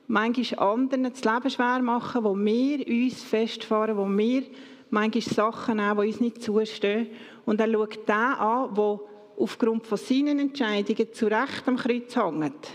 manchmal 0.08 0.70
anderen 0.74 1.04
das 1.04 1.24
Leben 1.24 1.50
schwer 1.50 1.80
machen, 1.80 2.24
wo 2.24 2.36
wir 2.36 2.88
uns 2.88 3.24
festfahren, 3.24 3.98
wo 3.98 4.06
wir 4.06 4.44
manchmal 4.90 5.22
Sachen 5.22 5.78
nehmen, 5.78 6.00
die 6.00 6.08
uns 6.08 6.20
nicht 6.20 6.44
zustehen. 6.44 7.08
Und 7.46 7.60
er 7.60 7.72
schaut 7.72 8.08
den 8.08 8.16
an, 8.16 8.76
der 8.76 9.00
aufgrund 9.38 9.88
von 9.88 9.98
seinen 9.98 10.40
Entscheidungen 10.40 11.14
zu 11.14 11.28
Recht 11.28 11.68
am 11.68 11.78
Kreuz 11.78 12.16
hängt. 12.16 12.70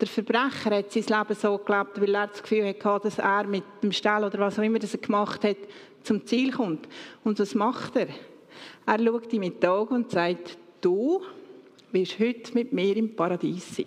Der 0.00 0.08
Verbrecher 0.08 0.76
hat 0.76 0.92
sein 0.92 1.04
Leben 1.04 1.40
so 1.40 1.58
gelebt, 1.58 2.00
weil 2.00 2.14
er 2.14 2.26
das 2.26 2.42
Gefühl 2.42 2.66
hatte, 2.66 3.04
dass 3.04 3.18
er 3.18 3.46
mit 3.46 3.64
dem 3.82 3.92
Stell 3.92 4.24
oder 4.24 4.38
was 4.40 4.58
auch 4.58 4.62
immer 4.62 4.78
das 4.78 4.94
er 4.94 5.00
gemacht 5.00 5.44
hat, 5.44 5.56
zum 6.02 6.26
Ziel 6.26 6.52
kommt. 6.52 6.88
Und 7.22 7.38
was 7.38 7.54
macht 7.54 7.96
er? 7.96 8.08
Er 8.86 8.98
schaut 8.98 9.32
ihm 9.32 9.40
mit 9.40 9.62
den 9.62 9.70
Augen 9.70 9.94
und 9.94 10.10
sagt, 10.10 10.58
du 10.80 11.22
wirst 11.92 12.18
heute 12.18 12.54
mit 12.54 12.72
mir 12.72 12.96
im 12.96 13.14
Paradies 13.14 13.76
sein. 13.76 13.86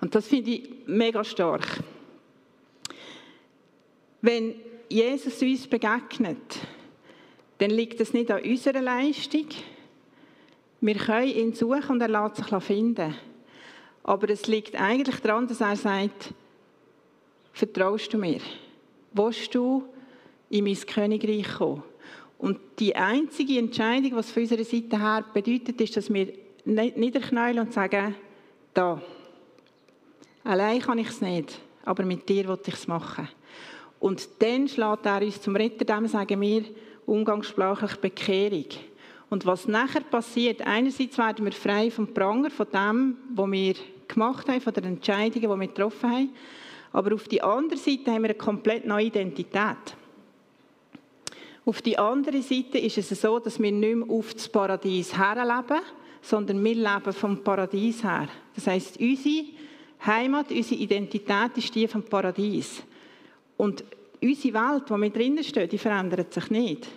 Und 0.00 0.14
das 0.14 0.26
finde 0.26 0.50
ich 0.50 0.70
mega 0.86 1.24
stark. 1.24 1.82
Wenn 4.20 4.56
Jesus 4.88 5.40
uns 5.40 5.66
begegnet, 5.66 6.58
dann 7.58 7.70
liegt 7.70 8.00
es 8.00 8.12
nicht 8.12 8.30
an 8.30 8.42
unserer 8.42 8.82
Leistung. 8.82 9.46
Wir 10.80 10.94
können 10.94 11.28
ihn 11.28 11.54
suchen 11.54 11.90
und 11.90 12.00
er 12.00 12.08
lässt 12.08 12.36
sich 12.36 12.62
finden. 12.62 13.14
Aber 14.04 14.30
es 14.30 14.46
liegt 14.46 14.74
eigentlich 14.80 15.20
daran, 15.20 15.46
dass 15.46 15.60
er 15.60 15.76
sagt, 15.76 16.32
vertraust 17.52 18.12
du 18.12 18.18
mir? 18.18 18.40
Willst 19.12 19.54
du 19.54 19.84
in 20.50 20.64
mein 20.64 20.76
Königreich 20.76 21.56
kommen? 21.58 21.82
Und 22.38 22.60
die 22.78 22.94
einzige 22.94 23.58
Entscheidung, 23.58 24.14
was 24.14 24.30
von 24.30 24.42
unserer 24.42 24.64
Seite 24.64 24.98
her 24.98 25.24
bedeutet, 25.34 25.80
ist, 25.80 25.96
dass 25.96 26.12
wir 26.12 26.32
niederknäulen 26.64 27.58
und 27.58 27.72
sagen, 27.72 28.14
da, 28.72 29.02
allein 30.44 30.80
kann 30.80 30.98
ich 30.98 31.08
es 31.08 31.20
nicht, 31.20 31.58
aber 31.84 32.04
mit 32.04 32.28
dir 32.28 32.46
will 32.46 32.58
ich 32.64 32.74
es 32.74 32.86
machen. 32.86 33.28
Und 33.98 34.28
dann 34.38 34.68
schlägt 34.68 35.06
er 35.06 35.22
uns 35.22 35.42
zum 35.42 35.56
Retter, 35.56 35.84
dem 35.84 36.06
sagen 36.06 36.40
wir 36.40 36.62
umgangssprachlich 37.06 37.96
Bekehrung. 37.96 38.66
Und 39.30 39.44
was 39.44 39.68
nachher 39.68 40.00
passiert, 40.00 40.62
einerseits 40.62 41.18
werden 41.18 41.44
wir 41.44 41.52
frei 41.52 41.90
vom 41.90 42.12
Pranger, 42.14 42.50
von 42.50 42.66
dem, 42.72 43.16
was 43.34 43.50
wir 43.50 43.74
gemacht 44.06 44.48
haben, 44.48 44.60
von 44.60 44.72
den 44.72 44.84
Entscheidungen, 44.84 45.50
die 45.50 45.60
wir 45.60 45.66
getroffen 45.66 46.10
haben, 46.10 46.30
aber 46.92 47.14
auf 47.14 47.28
der 47.28 47.44
anderen 47.44 47.82
Seite 47.82 48.10
haben 48.10 48.22
wir 48.22 48.30
eine 48.30 48.34
komplett 48.34 48.86
neue 48.86 49.06
Identität. 49.06 49.76
Auf 51.66 51.82
der 51.82 52.00
anderen 52.00 52.40
Seite 52.40 52.78
ist 52.78 52.96
es 52.96 53.20
so, 53.20 53.38
dass 53.38 53.60
wir 53.60 53.70
nicht 53.70 53.96
mehr 53.96 54.08
auf 54.10 54.32
das 54.32 54.48
Paradies 54.48 55.16
herleben, 55.16 55.82
sondern 56.22 56.64
wir 56.64 56.74
leben 56.74 57.12
vom 57.12 57.44
Paradies 57.44 58.02
her. 58.02 58.28
Das 58.54 58.66
heißt, 58.66 58.98
unsere 58.98 59.44
Heimat, 60.06 60.50
unsere 60.50 60.80
Identität 60.80 61.56
ist 61.56 61.74
die 61.74 61.86
vom 61.86 62.02
Paradies. 62.02 62.82
Und 63.58 63.84
unsere 64.22 64.54
Welt, 64.54 64.84
wo 64.88 64.96
wir 64.96 65.10
drinnen 65.10 65.44
stehen, 65.44 65.68
die 65.68 65.76
verändert 65.76 66.32
sich 66.32 66.50
nicht. 66.50 66.88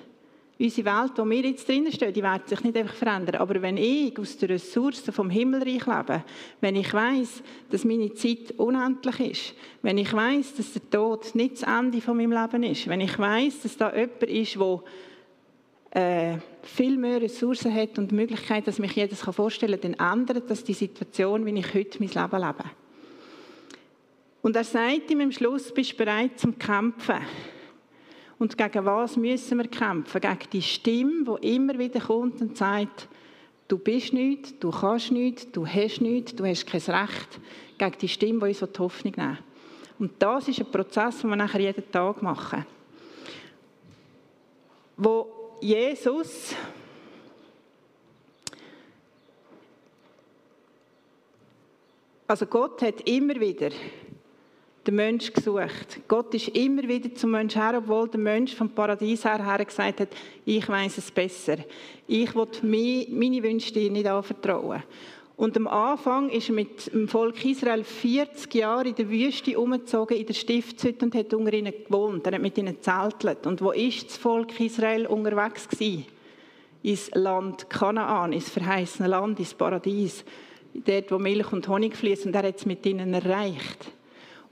Unsere 0.62 0.86
Welt, 0.86 1.14
wo 1.16 1.28
wir 1.28 1.42
jetzt 1.42 1.68
drinnen 1.68 1.92
stehen, 1.92 2.14
die 2.14 2.22
wird 2.22 2.48
sich 2.48 2.64
nicht 2.64 2.78
einfach 2.78 2.94
verändern. 2.94 3.42
Aber 3.42 3.60
wenn 3.64 3.78
ich 3.78 4.18
aus 4.20 4.38
den 4.38 4.52
Ressourcen 4.52 5.12
vom 5.12 5.32
Himmelreich 5.32 5.88
lebe, 5.88 6.24
wenn 6.60 6.76
ich 6.76 6.94
weiß, 6.94 7.42
dass 7.72 7.84
meine 7.84 8.14
Zeit 8.14 8.52
unendlich 8.58 9.20
ist, 9.20 9.56
wenn 9.82 9.98
ich 9.98 10.14
weiß, 10.14 10.54
dass 10.58 10.74
der 10.74 10.88
Tod 10.88 11.34
nicht 11.34 11.54
das 11.54 11.64
Ende 11.64 12.00
von 12.00 12.16
meinem 12.16 12.32
Leben 12.32 12.62
ist, 12.62 12.88
wenn 12.88 13.02
ich 13.02 13.18
weiß, 13.18 13.64
dass 13.64 13.76
da 13.76 13.92
jemand 13.92 14.22
ist, 14.22 14.56
der 14.56 16.36
äh, 16.36 16.38
viel 16.62 16.96
mehr 16.96 17.20
Ressourcen 17.20 17.74
hat 17.74 17.98
und 17.98 18.12
Möglichkeiten, 18.12 18.66
dass 18.66 18.78
mich 18.78 18.96
jedes 18.96 19.22
vorstellen 19.22 19.82
kann, 19.82 19.96
dann 19.98 20.20
ändert 20.20 20.48
das 20.48 20.64
die 20.64 20.74
Situation, 20.74 21.44
wie 21.44 21.58
ich 21.58 21.74
heute 21.74 21.98
mein 21.98 22.10
Leben 22.10 22.48
lebe. 22.48 22.70
Und 24.44 24.56
er 24.56 24.64
sagt 24.64 25.10
ihm 25.10 25.22
am 25.22 25.32
Schluss, 25.32 25.74
bist 25.74 25.94
du 25.94 25.98
bereit 25.98 26.40
zum 26.40 26.60
Kämpfen? 26.60 27.18
Und 28.42 28.58
gegen 28.58 28.86
was 28.86 29.18
müssen 29.18 29.60
wir 29.60 29.68
kämpfen? 29.68 30.20
Gegen 30.20 30.50
die 30.52 30.64
Stimme, 30.64 31.38
die 31.44 31.56
immer 31.56 31.78
wieder 31.78 32.00
kommt 32.00 32.42
und 32.42 32.58
sagt, 32.58 33.08
du 33.68 33.78
bist 33.78 34.14
nichts, 34.14 34.58
du 34.58 34.72
kannst 34.72 35.12
nichts, 35.12 35.52
du 35.52 35.64
hast 35.68 36.02
nichts, 36.02 36.34
du 36.34 36.44
hast 36.44 36.66
kein 36.66 36.82
Recht. 36.82 37.40
Gegen 37.78 37.98
die 38.00 38.08
Stimme, 38.08 38.40
die 38.40 38.60
uns 38.60 38.72
die 38.74 38.80
Hoffnung 38.80 39.14
nimmt. 39.16 39.44
Und 40.00 40.14
das 40.18 40.48
ist 40.48 40.60
ein 40.60 40.72
Prozess, 40.72 41.22
den 41.22 41.30
wir 41.30 41.36
nachher 41.36 41.62
jeden 41.62 41.92
Tag 41.92 42.24
machen. 42.24 42.66
Wo 44.98 45.58
Jesus 45.62 46.56
also 52.26 52.48
Gott 52.48 52.82
hat 52.82 53.08
immer 53.08 53.40
wieder 53.40 53.70
den 54.86 54.96
Mensch 54.96 55.32
gesucht. 55.32 56.00
Gott 56.08 56.34
ist 56.34 56.50
immer 56.50 56.84
wieder 56.84 57.14
zum 57.14 57.32
Mensch 57.32 57.56
her, 57.56 57.76
obwohl 57.78 58.08
der 58.08 58.20
Mensch 58.20 58.56
vom 58.56 58.70
Paradies 58.70 59.24
her, 59.26 59.46
her 59.46 59.64
gesagt 59.64 60.00
hat, 60.00 60.10
ich 60.46 60.68
weiß 60.68 60.98
es 60.98 61.12
besser. 61.12 61.58
Ich 62.08 62.34
will 62.36 62.48
meine 63.12 63.44
Wünsche 63.44 63.74
dir 63.74 63.92
nicht 63.92 64.08
anvertrauen. 64.08 64.84
Und 65.38 65.58
am 65.58 65.68
Anfang 65.68 66.30
ist 66.30 66.50
er 66.50 66.56
mit 66.56 66.94
dem 66.94 67.08
Volk 67.08 67.44
Israel 67.46 67.84
40 67.84 68.54
Jahre 68.54 68.90
in 68.90 68.96
der 68.96 69.10
Wüste 69.10 69.58
umgezogen, 69.58 70.18
in 70.18 70.26
der 70.26 70.36
Stiftshütte 70.36 71.06
und 71.06 71.16
hat 71.16 71.34
unter 71.34 71.54
ihnen 71.54 71.74
gewohnt. 71.74 72.28
Er 72.28 72.34
hat 72.34 72.42
mit 72.42 72.58
ihnen 72.58 72.80
zeltelt. 72.82 73.48
Und 73.48 73.62
wo 73.62 73.72
ist 73.72 74.08
das 74.08 74.18
Volk 74.18 74.60
Israel 74.60 75.08
unterwegs 75.08 75.68
gewesen? 75.68 76.06
Ins 76.84 77.10
Land 77.16 77.70
Kanaan, 77.70 78.34
ins 78.34 78.50
verheißene 78.50 79.08
Land, 79.08 79.40
ins 79.40 79.54
Paradies. 79.54 80.24
Dort, 80.74 81.12
wo 81.12 81.18
Milch 81.18 81.52
und 81.52 81.68
Honig 81.68 81.96
fließt. 81.96 82.28
Und 82.28 82.36
er 82.36 82.48
hat 82.48 82.58
es 82.58 82.66
mit 82.68 82.86
ihnen 82.86 83.14
erreicht. 83.14 83.92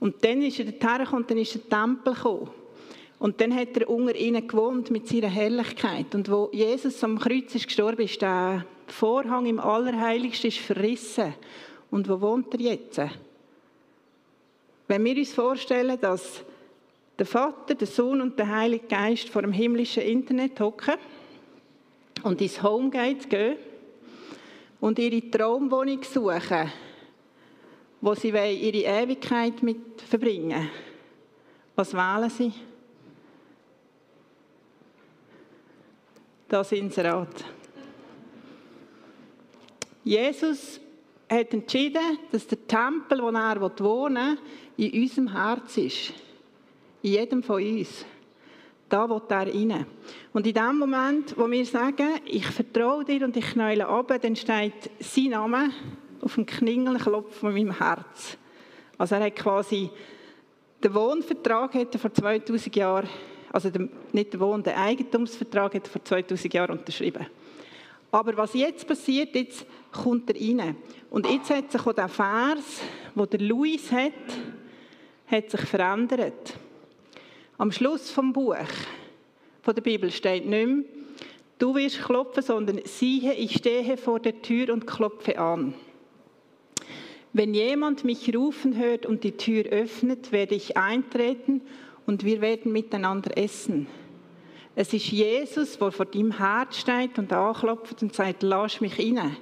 Und 0.00 0.24
dann 0.24 0.42
ist 0.42 0.58
er 0.58 0.64
dorthin 0.64 1.14
und 1.14 1.30
dann 1.30 1.38
ist 1.38 1.54
der 1.54 1.68
Tempel 1.68 2.14
gekommen. 2.14 2.50
Und 3.18 3.38
dann 3.38 3.54
hat 3.54 3.76
er 3.76 3.88
unter 3.90 4.16
ihnen 4.16 4.48
gewohnt 4.48 4.90
mit 4.90 5.06
seiner 5.06 5.28
Herrlichkeit. 5.28 6.14
Und 6.14 6.30
wo 6.30 6.48
Jesus 6.52 7.04
am 7.04 7.18
Kreuz 7.18 7.54
ist 7.54 7.66
gestorben 7.66 8.02
ist, 8.02 8.22
der 8.22 8.64
Vorhang 8.86 9.44
im 9.44 9.60
Allerheiligsten 9.60 10.48
ist 10.48 10.58
verrissen. 10.58 11.34
Und 11.90 12.08
wo 12.08 12.18
wohnt 12.18 12.52
er 12.54 12.60
jetzt? 12.60 13.00
Wenn 14.88 15.04
wir 15.04 15.16
uns 15.16 15.34
vorstellen, 15.34 16.00
dass 16.00 16.42
der 17.18 17.26
Vater, 17.26 17.74
der 17.74 17.86
Sohn 17.86 18.22
und 18.22 18.38
der 18.38 18.48
Heilige 18.48 18.86
Geist 18.86 19.28
vor 19.28 19.42
dem 19.42 19.52
himmlischen 19.52 20.02
Internet 20.02 20.58
hocken 20.58 20.94
und 22.22 22.40
ins 22.40 22.62
Homegate 22.62 23.28
gehen 23.28 23.56
und 24.80 24.98
ihre 24.98 25.30
Traumwohnung 25.30 26.02
suchen, 26.02 26.72
wo 28.00 28.14
sie 28.14 28.28
ihre 28.28 29.02
Ewigkeit 29.02 29.62
mit 29.62 30.00
verbringen 30.00 30.70
Was 31.76 31.94
wählen 31.94 32.30
sie? 32.30 32.52
Das 36.48 36.72
Inserat. 36.72 37.44
Jesus 40.02 40.80
hat 41.28 41.54
entschieden, 41.54 42.18
dass 42.32 42.46
der 42.46 42.66
Tempel, 42.66 43.22
wo 43.22 43.28
er 43.28 43.60
wohnen 43.60 44.38
will, 44.76 44.92
in 44.92 45.02
unserem 45.02 45.32
Herz 45.32 45.76
ist. 45.76 46.12
In 47.02 47.12
jedem 47.12 47.42
von 47.42 47.62
uns. 47.62 48.04
Da 48.88 49.08
will 49.08 49.22
er 49.28 49.46
rein. 49.46 49.86
Und 50.32 50.46
in 50.46 50.54
dem 50.54 50.78
Moment, 50.78 51.38
wo 51.38 51.48
wir 51.48 51.64
sagen, 51.64 52.20
ich 52.24 52.46
vertraue 52.46 53.04
dir 53.04 53.24
und 53.24 53.36
ich 53.36 53.52
knäule 53.52 53.86
ab, 53.86 54.12
dann 54.20 54.34
steht 54.34 54.90
sein 54.98 55.28
Name 55.28 55.70
auf 56.22 56.34
dem 56.34 56.46
Klingelklopf 56.46 57.38
von 57.38 57.52
meinem 57.52 57.76
Herz. 57.76 58.36
Also 58.98 59.14
er 59.14 59.24
hat 59.24 59.36
quasi 59.36 59.90
den 60.82 60.94
Wohnvertrag 60.94 61.74
hat 61.74 61.94
vor 61.96 62.12
2000 62.12 62.76
Jahren, 62.76 63.08
also 63.52 63.70
den, 63.70 63.90
nicht 64.12 64.32
den 64.32 64.40
Wohn, 64.40 64.62
den 64.62 64.74
Eigentumsvertrag 64.74 65.74
hat 65.74 65.88
vor 65.88 66.04
2000 66.04 66.54
Jahren 66.54 66.78
unterschrieben. 66.78 67.26
Aber 68.10 68.36
was 68.36 68.54
jetzt 68.54 68.86
passiert, 68.86 69.34
jetzt 69.34 69.64
kommt 69.92 70.30
er 70.30 70.36
rein. 70.36 70.76
Und 71.10 71.28
jetzt 71.28 71.50
hat 71.50 71.70
sich 71.70 71.86
auch 71.86 71.92
der 71.92 72.08
Vers, 72.08 72.80
wo 73.14 73.26
der 73.26 73.40
Luis 73.40 73.92
hat, 73.92 74.12
hat 75.26 75.50
sich 75.50 75.60
verändert. 75.60 76.54
Am 77.58 77.70
Schluss 77.70 78.10
vom 78.10 78.32
Buch 78.32 78.56
von 79.62 79.74
der 79.74 79.82
Bibel 79.82 80.10
steht 80.10 80.46
nicht 80.46 80.66
mehr, 80.66 80.84
du 81.58 81.74
wirst 81.74 82.02
klopfen, 82.02 82.42
sondern 82.42 82.80
siehe, 82.84 83.34
ich 83.34 83.56
stehe 83.56 83.96
vor 83.96 84.18
der 84.18 84.40
Tür 84.40 84.72
und 84.72 84.86
klopfe 84.86 85.38
an. 85.38 85.74
Wenn 87.32 87.54
jemand 87.54 88.04
mich 88.04 88.34
rufen 88.34 88.76
hört 88.76 89.06
und 89.06 89.22
die 89.22 89.36
Tür 89.36 89.64
öffnet, 89.66 90.32
werde 90.32 90.56
ich 90.56 90.76
eintreten 90.76 91.62
und 92.04 92.24
wir 92.24 92.40
werden 92.40 92.72
miteinander 92.72 93.36
essen. 93.38 93.86
Es 94.74 94.92
ist 94.92 95.12
Jesus, 95.12 95.78
der 95.78 95.92
vor 95.92 96.06
deinem 96.06 96.38
Herz 96.38 96.78
steht 96.78 97.18
und 97.18 97.32
anklopft 97.32 98.02
und 98.02 98.14
sagt, 98.14 98.42
lass 98.42 98.80
mich 98.80 98.98
rein. 98.98 99.36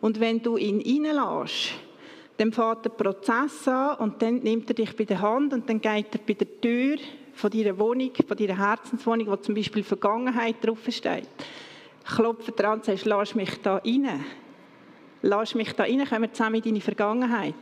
Und 0.00 0.20
wenn 0.20 0.42
du 0.42 0.58
ihn 0.58 0.80
reinlässt, 0.80 1.72
dann 2.36 2.52
fährt 2.52 2.84
der 2.84 2.90
Prozess 2.90 3.68
an 3.68 3.96
und 3.98 4.20
dann 4.20 4.36
nimmt 4.36 4.68
er 4.70 4.74
dich 4.74 4.94
bei 4.96 5.04
der 5.04 5.20
Hand 5.20 5.52
und 5.52 5.68
dann 5.68 5.80
geht 5.80 6.06
er 6.12 6.20
bei 6.26 6.34
der 6.34 6.60
Tür 6.60 6.96
von 7.32 7.50
deiner 7.50 7.78
Wohnung, 7.78 8.10
von 8.26 8.36
deiner 8.36 8.58
Herzenswohnung, 8.58 9.26
wo 9.28 9.36
zum 9.36 9.54
Beispiel 9.54 9.82
Vergangenheit 9.82 10.56
draufsteht, 10.62 11.28
klopft 12.04 12.58
er 12.60 12.70
an 12.70 12.78
und 12.78 12.84
sagt, 12.84 13.04
lass 13.04 13.34
mich 13.34 13.60
da 13.62 13.76
rein. 13.76 14.24
Lass 15.22 15.54
mich 15.54 15.72
da 15.74 15.82
rein, 15.82 16.04
kommen 16.06 16.22
wir 16.22 16.32
zusammen 16.32 16.56
in 16.56 16.62
deine 16.62 16.80
Vergangenheit. 16.80 17.54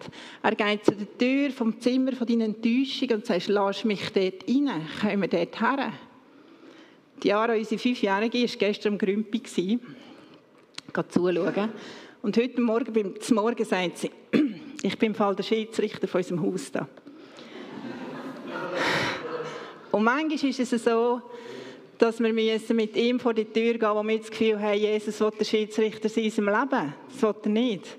Er 0.43 0.55
geht 0.55 0.85
zu 0.85 0.93
der 0.93 1.19
Tür 1.19 1.51
vom 1.51 1.81
Zimmer 1.81 2.13
von 2.13 2.27
deiner 2.27 2.45
Enttäuschung 2.45 3.11
und 3.11 3.27
sagt, 3.27 3.49
lass 3.49 3.85
mich 3.85 4.13
dort 4.13 4.49
rein, 4.49 4.87
kommen 5.01 5.23
wir 5.23 5.29
dort 5.29 5.61
her. 5.61 5.93
Die 7.23 7.29
Jahre, 7.29 7.57
unsere 7.57 7.81
Fünfjährige, 7.81 8.39
war 8.39 8.57
gestern 8.59 8.93
am 8.93 8.99
Grümpi. 8.99 9.41
Geht 9.41 11.13
zuschauen. 11.13 11.71
Und 12.23 12.37
heute 12.37 12.61
Morgen 12.61 12.93
beim 12.93 13.15
Morgen 13.35 13.65
sagt 13.65 13.99
sie, 13.99 14.11
Ich 14.83 14.97
bin 14.97 15.09
im 15.09 15.15
Fall 15.15 15.35
der 15.35 15.43
Schiedsrichter 15.43 16.07
von 16.07 16.21
unserem 16.21 16.43
Haus 16.43 16.71
da. 16.71 16.89
Und 19.91 20.05
manchmal 20.05 20.51
ist 20.51 20.73
es 20.73 20.85
so, 20.85 21.21
dass 21.99 22.21
wir 22.21 22.33
mit 22.33 22.97
ihm 22.97 23.19
vor 23.19 23.35
die 23.35 23.45
Tür 23.45 23.75
gehen, 23.75 23.91
wo 23.95 24.03
wir 24.03 24.19
das 24.19 24.31
Gefühl 24.31 24.61
haben, 24.61 24.79
Jesus 24.79 25.21
will 25.21 25.33
der 25.39 25.45
Schiedsrichter 25.45 26.09
sein 26.09 26.25
in 26.25 26.31
seinem 26.31 26.49
Leben. 26.49 26.95
Das 27.11 27.23
will 27.23 27.35
er 27.43 27.49
nicht. 27.49 27.99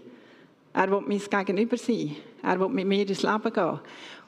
Er 0.73 0.91
will 0.91 1.03
mein 1.05 1.19
Gegenüber 1.19 1.77
sein. 1.77 2.15
Er 2.41 2.59
will 2.59 2.69
mit 2.69 2.87
mir 2.87 3.07
ins 3.07 3.23
Leben 3.23 3.53
gehen. 3.53 3.79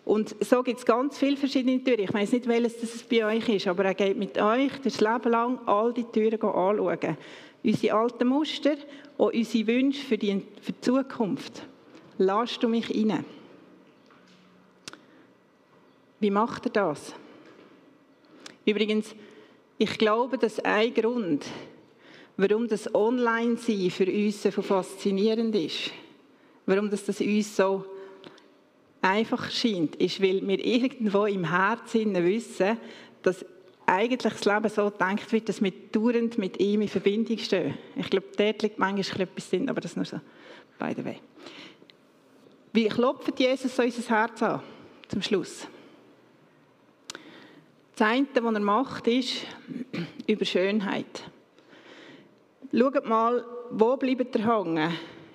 Und 0.04 0.36
so 0.44 0.64
gibt 0.64 0.80
es 0.80 0.86
ganz 0.86 1.18
viele 1.18 1.38
verschiedene 1.38 1.84
Türen. 1.84 2.02
Ich 2.02 2.14
weiß 2.14 2.32
nicht, 2.34 2.48
welches 2.48 2.80
das 2.82 3.04
bei 3.04 3.26
euch 3.26 3.48
ist, 3.48 3.68
aber 3.68 3.86
er 3.86 3.94
geht 3.94 4.18
mit 4.18 4.38
euch 4.42 4.72
das 4.84 5.00
Leben 5.00 5.32
lang 5.32 5.60
all 5.68 5.94
die 5.94 6.04
Türen 6.04 6.42
anschauen. 6.42 7.18
Unsere 7.64 7.96
alten 7.96 8.28
Muster 8.28 8.76
und 9.18 9.36
unsere 9.36 9.68
Wünsche 9.68 10.04
für 10.04 10.18
die, 10.18 10.42
für 10.62 10.72
die 10.72 10.82
Zukunft. 10.82 11.64
Lass 12.18 12.58
du 12.60 12.68
mich 12.68 12.90
rein. 12.90 13.24
Wie 16.20 16.32
macht 16.32 16.66
er 16.66 16.72
das? 16.72 17.14
Übrigens, 18.66 19.16
ich 19.82 19.98
glaube, 19.98 20.38
dass 20.38 20.60
ein 20.60 20.94
Grund, 20.94 21.44
warum 22.38 22.68
das 22.68 22.94
Online-Sein 22.94 23.90
für 23.90 24.06
uns 24.06 24.44
so 24.44 24.52
faszinierend 24.52 25.56
ist, 25.56 25.90
warum 26.68 26.88
das, 26.92 27.10
uns 27.20 27.56
so 27.56 27.86
einfach 29.02 29.50
scheint, 29.50 29.96
ist, 29.96 30.22
weil 30.22 30.48
wir 30.48 30.64
irgendwo 30.64 31.26
im 31.26 31.50
Herzen 31.50 32.14
wissen, 32.24 32.78
dass 33.24 33.44
eigentlich 33.88 34.34
das 34.34 34.46
Leben 34.46 34.70
so 34.70 34.92
gedacht 34.92 35.32
wird, 35.32 35.50
dass 35.50 35.64
wir 35.64 35.74
dauernd 35.92 36.38
mit 36.38 36.60
ihm 36.60 36.84
in 36.84 36.88
Verbindung 36.88 37.40
stehen. 37.40 37.74
Ich 37.96 38.12
glaube, 38.12 38.28
dort 38.38 38.62
liegt 38.62 38.78
manchmal 38.78 39.22
etwas 39.22 39.50
drin, 39.50 39.68
aber 39.68 39.82
das 39.82 39.96
nur 39.96 40.06
so 40.06 40.22
by 40.78 40.94
the 40.96 41.04
way. 41.04 41.18
Wie 42.72 42.88
klopft 42.88 43.40
Jesus 43.40 43.76
so 43.76 43.82
unser 43.82 44.16
Herz 44.16 44.44
an, 44.44 44.62
zum 45.08 45.24
Schluss? 45.24 45.66
Das 47.96 48.08
eine, 48.08 48.28
was 48.34 48.54
er 48.54 48.60
macht, 48.60 49.08
ist 49.08 49.46
über 50.28 50.46
Schönheit. 50.46 51.24
Schaut 52.74 53.06
mal, 53.06 53.46
wo 53.72 53.98
bleibt 53.98 54.36
er 54.36 54.58
hängen? 54.58 54.92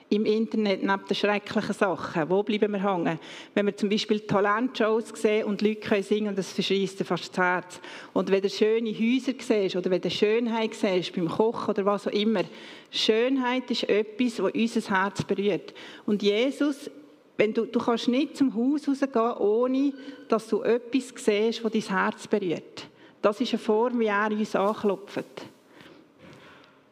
im 0.09 0.25
Internet 0.25 0.83
neben 0.83 1.05
den 1.09 1.15
schrecklichen 1.15 1.75
Sachen? 1.75 2.31
Wo 2.31 2.43
bleiben 2.43 2.73
wir 2.73 2.83
hängen? 2.83 3.19
Wenn 3.55 3.67
wir 3.67 3.77
zum 3.77 3.89
Beispiel 3.89 4.21
Talentshows 4.21 5.09
sehen 5.15 5.45
und 5.45 5.63
Leute 5.63 5.81
können 5.81 6.03
singen, 6.03 6.37
das 6.37 6.53
verschießt 6.53 7.03
fast 7.05 7.31
das 7.31 7.39
Herz. 7.39 7.81
Und 8.13 8.31
wenn 8.31 8.43
du 8.43 8.49
schöne 8.49 8.93
Häuser 8.93 9.33
siehst 9.39 9.77
oder 9.77 9.91
wenn 9.91 10.01
du 10.01 10.11
Schönheit 10.11 10.75
siehst 10.75 11.15
beim 11.15 11.29
Kochen 11.29 11.71
oder 11.71 11.85
was 11.85 12.07
auch 12.07 12.13
immer. 12.13 12.45
Schönheit 12.91 13.71
ist 13.71 13.89
etwas, 13.89 14.37
das 14.37 14.53
unser 14.53 15.03
Herz 15.03 15.25
berührt. 15.25 15.75
Und 16.05 16.23
Jesus, 16.23 16.89
wenn 17.37 17.53
du, 17.53 17.67
du 17.67 17.79
kannst 17.79 18.09
nicht 18.09 18.37
zum 18.37 18.55
Haus 18.55 18.89
rausgehen, 18.89 19.33
ohne 19.39 19.93
dass 20.29 20.49
du 20.49 20.63
etwas 20.63 21.13
siehst, 21.17 21.65
das 21.65 21.73
dein 21.73 21.83
Herz 21.83 22.27
berührt. 22.27 22.89
Das 23.21 23.41
ist 23.41 23.53
eine 23.53 23.59
Form, 23.59 23.99
wie 24.01 24.07
er 24.07 24.31
uns 24.31 24.57
anklopft. 24.57 25.25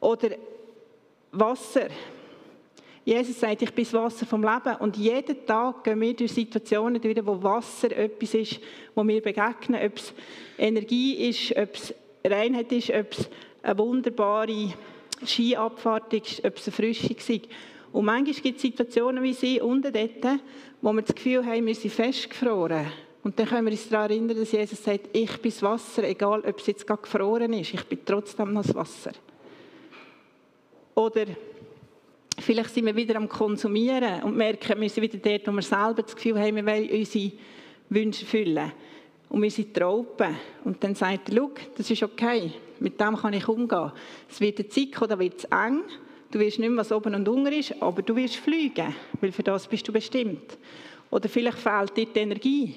Oder 0.00 0.30
Wasser. 1.32 1.88
Jesus 3.04 3.38
sagt, 3.38 3.62
ich 3.62 3.72
bin 3.72 3.84
das 3.84 3.92
Wasser 3.92 4.26
vom 4.26 4.42
Leben. 4.42 4.76
Und 4.80 4.96
jeden 4.96 5.46
Tag 5.46 5.84
gehen 5.84 6.00
wir 6.00 6.14
durch 6.14 6.32
Situationen 6.32 7.00
durch, 7.00 7.24
wo 7.24 7.42
Wasser 7.42 7.94
etwas 7.96 8.34
ist, 8.34 8.60
wo 8.94 9.06
wir 9.06 9.20
begegnen. 9.20 9.80
Ob 9.84 9.96
es 9.96 10.14
Energie 10.58 11.28
ist, 11.28 11.56
ob 11.56 11.74
es 11.74 11.94
Reinheit 12.24 12.72
ist, 12.72 12.90
ob 12.90 13.12
es 13.12 13.28
eine 13.62 13.78
wunderbare 13.78 14.72
Skiabfahrt 15.24 16.14
ist, 16.14 16.44
ob 16.44 16.56
es 16.56 16.66
eine 16.66 16.72
Frische 16.72 17.12
ist. 17.12 17.48
Und 17.94 18.06
manchmal 18.06 18.34
gibt 18.42 18.56
es 18.56 18.62
Situationen 18.62 19.22
wie 19.22 19.32
sie 19.32 19.60
unten 19.60 19.92
dort, 19.92 20.40
wo 20.82 20.92
wir 20.92 21.02
das 21.02 21.14
Gefühl 21.14 21.46
haben, 21.46 21.64
wir 21.64 21.76
sind 21.76 21.92
festgefroren. 21.92 22.86
Und 23.22 23.38
dann 23.38 23.46
können 23.46 23.66
wir 23.66 23.70
uns 23.70 23.88
daran 23.88 24.10
erinnern, 24.10 24.36
dass 24.36 24.50
Jesus 24.50 24.82
sagt, 24.82 25.10
ich 25.12 25.30
bin 25.38 25.52
das 25.52 25.62
Wasser, 25.62 26.02
egal 26.02 26.40
ob 26.40 26.58
es 26.58 26.66
jetzt 26.66 26.84
gerade 26.84 27.02
gefroren 27.02 27.52
ist, 27.52 27.72
ich 27.72 27.84
bin 27.84 28.00
trotzdem 28.04 28.52
noch 28.52 28.64
das 28.64 28.74
Wasser. 28.74 29.12
Oder 30.96 31.26
Vielleicht 32.36 32.74
sind 32.74 32.86
wir 32.86 32.96
wieder 32.96 33.14
am 33.14 33.28
Konsumieren 33.28 34.24
und 34.24 34.36
merken, 34.36 34.80
wir 34.80 34.90
sind 34.90 35.04
wieder 35.04 35.18
dort, 35.18 35.46
wo 35.46 35.52
wir 35.52 35.62
selber 35.62 36.02
das 36.02 36.16
Gefühl 36.16 36.40
haben, 36.40 36.56
wir 36.56 36.66
wollen 36.66 36.90
unsere 36.90 37.32
Wünsche 37.90 38.26
füllen. 38.26 38.72
Und 39.28 39.40
wir 39.40 39.50
sind 39.52 39.72
Trauben. 39.72 40.36
Und 40.64 40.82
dann 40.82 40.96
sagt 40.96 41.32
er, 41.32 41.48
das 41.76 41.88
ist 41.88 42.02
okay, 42.02 42.50
mit 42.80 43.00
dem 43.00 43.16
kann 43.16 43.34
ich 43.34 43.46
umgehen. 43.46 43.92
Es 44.28 44.40
wird 44.40 44.58
eine 44.58 44.68
Zeit 44.68 44.92
kommen, 44.92 45.10
da 45.10 45.18
wird 45.20 45.38
es 45.38 45.44
eng, 45.44 45.84
du 46.34 46.40
wirst 46.40 46.58
nicht 46.58 46.68
mehr, 46.68 46.78
was 46.78 46.90
oben 46.90 47.14
und 47.14 47.28
unten 47.28 47.52
ist, 47.52 47.80
aber 47.80 48.02
du 48.02 48.16
wirst 48.16 48.36
fliegen, 48.36 48.94
weil 49.20 49.30
für 49.30 49.44
das 49.44 49.68
bist 49.68 49.86
du 49.86 49.92
bestimmt. 49.92 50.58
Oder 51.10 51.28
vielleicht 51.28 51.58
fehlt 51.58 51.96
dir 51.96 52.06
die 52.06 52.18
Energie. 52.18 52.74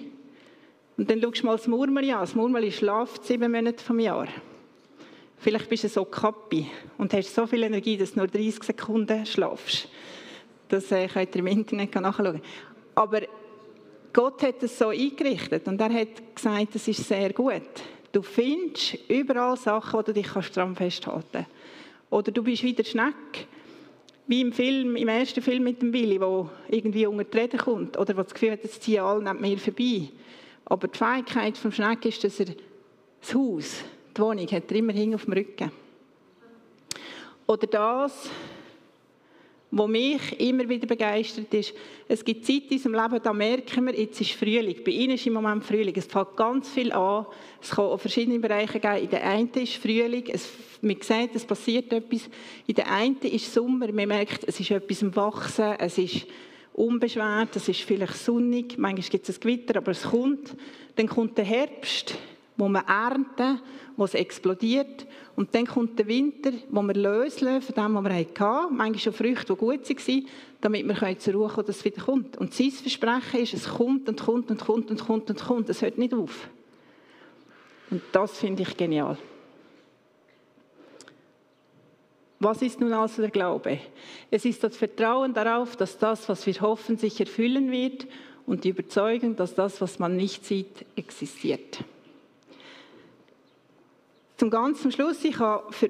Und 0.96 1.10
dann 1.10 1.20
schaust 1.22 1.42
du 1.42 1.46
mal 1.48 1.58
das 1.58 1.68
Murmel 1.68 2.10
an. 2.12 2.20
Das 2.20 2.36
Murmel 2.36 2.72
schlaft 2.72 3.26
sieben 3.26 3.52
Monate 3.52 3.84
vom 3.84 4.00
Jahr. 4.00 4.28
Vielleicht 5.40 5.70
bist 5.70 5.84
du 5.86 5.90
so 5.90 6.06
kappi 6.06 6.68
und 6.98 7.14
hast 7.14 7.34
so 7.34 7.48
viel 7.48 7.64
Energie, 7.64 7.98
dass 7.98 8.14
du 8.14 8.20
nur 8.20 8.28
30 8.28 8.64
Sekunden 8.64 9.26
schlafst. 9.26 9.88
Das 10.68 10.92
äh, 10.92 11.08
könnt 11.08 11.36
ihr 11.36 11.40
im 11.40 11.48
Internet 11.48 11.96
nachschauen. 11.96 12.42
Aber 12.94 13.22
Gott 14.14 14.42
hat 14.44 14.62
es 14.64 14.78
so 14.78 14.90
eingerichtet 14.90 15.68
und 15.68 15.80
er 15.80 15.94
hat 15.94 16.36
gesagt, 16.36 16.76
das 16.76 16.88
ist 16.88 17.08
sehr 17.08 17.34
gut. 17.34 17.62
Du 18.12 18.22
findest 18.22 18.98
überall 19.08 19.58
Sachen, 19.58 19.94
wo 19.94 20.02
du 20.02 20.14
dich 20.14 20.28
daran 20.28 20.76
festhalten 20.76 21.24
kannst. 21.34 21.50
Oder 22.10 22.32
du 22.32 22.44
bist 22.44 22.64
wieder 22.64 22.84
Schneck, 22.84 23.48
wie 24.28 24.42
im 24.42 24.52
Film, 24.52 24.96
im 24.96 25.08
ersten 25.08 25.42
Film 25.42 25.64
mit 25.64 25.82
dem 25.82 25.92
Billy, 25.92 26.20
wo 26.20 26.50
irgendwie 26.70 27.06
unter 27.06 27.24
die 27.24 27.38
Rede 27.38 27.58
kommt. 27.58 27.98
Oder 27.98 28.18
wo 28.18 28.24
das 28.24 28.34
Gefühl 28.34 28.52
hat, 28.52 28.64
jetzt 28.64 28.84
ziehen 28.84 29.02
alle 29.02 29.24
neben 29.24 29.42
mir 29.42 29.58
vorbei. 29.58 30.10
Aber 30.66 30.88
die 30.88 30.98
Fähigkeit 30.98 31.58
vom 31.58 31.72
Schneck 31.72 32.06
ist, 32.06 32.24
dass 32.24 32.40
er 32.40 32.48
das 33.22 33.34
Haus 33.34 33.84
die 34.18 34.22
Wohnung 34.22 34.48
hat 34.48 34.72
er 34.72 34.78
immerhin 34.78 35.14
auf 35.14 35.26
dem 35.26 35.34
Rücken. 35.34 35.72
Oder 37.46 37.68
das, 37.68 38.30
was 39.70 39.88
mich 39.90 40.40
immer 40.40 40.68
wieder 40.70 40.88
begeistert 40.88 41.54
ist, 41.54 41.74
es 42.08 42.24
gibt 42.24 42.46
Zeit 42.46 42.64
in 42.70 42.78
unserem 42.78 42.96
Leben, 42.96 43.22
da 43.22 43.34
merken 43.34 43.86
wir, 43.86 44.00
jetzt 44.00 44.22
ist 44.22 44.32
Frühling. 44.32 44.82
Bei 44.84 44.92
Ihnen 44.92 45.16
ist 45.16 45.28
im 45.28 45.34
Moment 45.34 45.64
Frühling. 45.64 45.94
Es 45.96 46.06
fängt 46.06 46.38
ganz 46.38 46.70
viel 46.70 46.92
an. 46.94 47.26
Es 47.62 47.72
kann 47.72 47.86
auch 47.86 48.00
verschiedene 48.00 48.40
Bereiche 48.40 48.80
geben. 48.80 49.04
In 49.04 49.10
der 49.10 49.24
einen 49.28 49.52
ist 49.54 49.76
Frühling, 49.76 50.24
es, 50.32 50.50
man 50.82 50.96
sieht, 51.02 51.36
es 51.36 51.46
passiert 51.46 51.92
etwas. 51.92 52.30
In 52.66 52.76
der 52.76 52.90
einen 52.90 53.18
ist 53.18 53.54
Sommer, 53.54 53.92
man 53.92 54.08
merkt, 54.08 54.46
es 54.48 54.60
ist 54.60 54.72
etwas 54.72 55.04
am 55.04 55.16
Wachsen, 55.16 55.76
es 55.80 55.98
ist 55.98 56.26
unbeschwert, 56.74 57.56
es 57.56 57.68
ist 57.68 57.82
vielleicht 57.82 58.16
sonnig, 58.16 58.78
manchmal 58.78 59.10
gibt 59.10 59.28
es 59.28 59.36
ein 59.36 59.42
Gewitter, 59.42 59.78
aber 59.78 59.92
es 59.92 60.04
kommt. 60.04 60.56
Dann 60.96 61.08
kommt 61.08 61.38
der 61.38 61.46
Herbst, 61.46 62.16
wo 62.58 62.68
man 62.68 62.86
ernten, 62.86 63.62
wo 63.96 64.04
es 64.04 64.16
explodiert. 64.16 65.06
Und 65.36 65.54
dann 65.54 65.68
kommt 65.68 65.98
der 66.00 66.08
Winter, 66.08 66.52
wo 66.70 66.82
wir 66.82 66.96
lösen 66.96 67.62
von 67.62 67.76
dem, 67.76 67.96
was 67.96 68.04
wir 68.04 68.14
hatten. 68.14 68.76
Manchmal 68.76 69.00
schon 69.00 69.14
Früchte, 69.14 69.54
die 69.54 69.60
gut 69.60 69.90
waren, 69.90 70.28
damit 70.62 70.88
wir 70.88 71.20
zur 71.20 71.34
Ruhe 71.36 71.48
kommen, 71.50 71.68
dass 71.68 71.78
es 71.78 71.86
wieder 71.86 72.02
kommt. 72.02 72.38
Und 72.38 72.54
sein 72.54 72.72
Versprechen 72.72 73.40
ist, 73.42 73.54
es 73.54 73.70
kommt 73.70 74.10
und 74.10 74.20
kommt 74.20 74.50
und 74.50 74.60
kommt 74.60 74.90
und 74.90 75.06
kommt 75.06 75.30
und 75.30 75.40
kommt. 75.40 75.70
Es 75.70 75.82
hört 75.82 75.98
nicht 75.98 76.14
auf. 76.14 76.50
Und 77.92 78.02
das 78.12 78.40
finde 78.40 78.64
ich 78.64 78.76
genial. 78.76 79.18
Was 82.40 82.62
ist 82.62 82.80
nun 82.80 82.94
also 82.94 83.22
der 83.22 83.32
Glaube? 83.32 83.80
Es 84.30 84.46
ist 84.46 84.64
das 84.64 84.78
Vertrauen 84.78 85.34
darauf, 85.34 85.76
dass 85.76 85.98
das, 85.98 86.30
was 86.30 86.46
wir 86.46 86.54
hoffen, 86.62 86.98
sich 86.98 87.20
erfüllen 87.20 87.72
wird 87.72 88.08
und 88.46 88.64
die 88.64 88.70
Überzeugung, 88.70 89.36
dass 89.36 89.56
das, 89.56 89.82
was 89.82 89.98
man 89.98 90.16
nicht 90.16 90.46
sieht, 90.46 90.86
existiert. 90.96 91.84
Zum 94.38 94.52
ganzen 94.52 94.92
Schluss, 94.92 95.24
ich 95.24 95.40
habe 95.40 95.74
für 95.74 95.90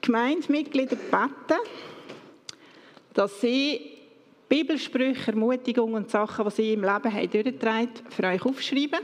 Gemeindemitglieder 0.00 0.94
gebeten, 0.94 1.58
dass 3.12 3.40
sie 3.40 3.80
Bibelsprüche, 4.48 5.32
Ermutigungen 5.32 5.96
und 5.96 6.10
Sachen, 6.10 6.44
die 6.44 6.50
sie 6.52 6.72
im 6.74 6.82
Leben 6.82 7.12
haben 7.12 7.30
durchgetragen 7.30 7.90
für 8.08 8.22
euch 8.22 8.44
aufschreiben. 8.44 9.00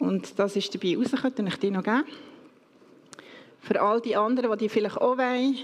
Und 0.00 0.36
das 0.36 0.56
ist 0.56 0.74
dabei 0.74 0.96
rausgekommen, 0.96 1.34
den 1.36 1.46
ich 1.46 1.56
dir 1.56 1.70
noch 1.70 1.84
geben. 1.84 2.02
Für 3.60 3.80
all 3.80 4.00
die 4.00 4.16
anderen, 4.16 4.50
die 4.50 4.58
die 4.58 4.68
vielleicht 4.68 4.96
auch 4.96 5.16
wollen, 5.16 5.56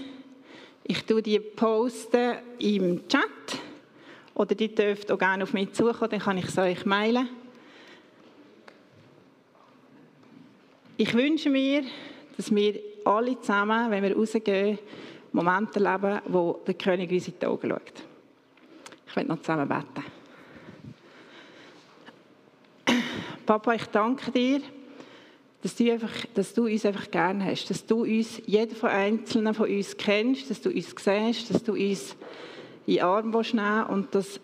ich 0.83 1.03
tue 1.03 1.21
die 1.21 1.41
posten 1.41 2.37
im 2.59 3.05
Chat 3.09 3.59
oder 4.33 4.55
die 4.55 4.73
dürft 4.73 5.11
auch 5.11 5.19
gerne 5.19 5.43
auf 5.43 5.51
mich 5.51 5.73
zukommen, 5.73 6.09
dann 6.09 6.21
kann 6.21 6.37
ich 6.37 6.45
es 6.45 6.57
euch 6.57 6.85
mailen. 6.85 7.27
Ich 11.01 11.13
wünsche 11.13 11.49
mir, 11.49 11.83
dass 12.35 12.53
wir 12.53 12.77
alle 13.05 13.39
zusammen, 13.39 13.89
wenn 13.89 14.03
wir 14.03 14.17
rausgehen, 14.17 14.77
Momente 15.31 15.81
erleben, 15.81 16.19
wo 16.27 16.59
der 16.67 16.73
König 16.73 17.09
uns 17.09 17.29
in 17.29 17.35
die 17.41 17.45
Augen 17.45 17.69
schaut. 17.69 18.03
Ich 19.07 19.15
werde 19.15 19.29
noch 19.29 19.39
zusammen 19.39 19.65
beten. 19.65 20.03
Papa, 23.45 23.75
ich 23.75 23.85
danke 23.85 24.29
dir, 24.31 24.59
dass 25.61 25.73
du, 25.73 25.89
einfach, 25.89 26.11
dass 26.33 26.53
du 26.53 26.65
uns 26.65 26.85
einfach 26.85 27.09
gerne 27.09 27.45
hast, 27.45 27.69
dass 27.69 27.85
du 27.85 28.03
uns, 28.03 28.41
jeder 28.45 28.75
von 28.75 28.89
Einzelnen 28.89 29.53
von 29.53 29.69
uns 29.69 29.95
kennst, 29.95 30.49
dass 30.49 30.59
du 30.59 30.69
uns 30.69 30.93
siehst, 30.99 31.49
dass 31.53 31.63
du 31.63 31.75
uns 31.75 32.17
in 32.85 32.95
den 32.95 33.03
Arm 33.03 33.29
nehmen 33.29 33.85
und 33.85 34.13
dass 34.13 34.41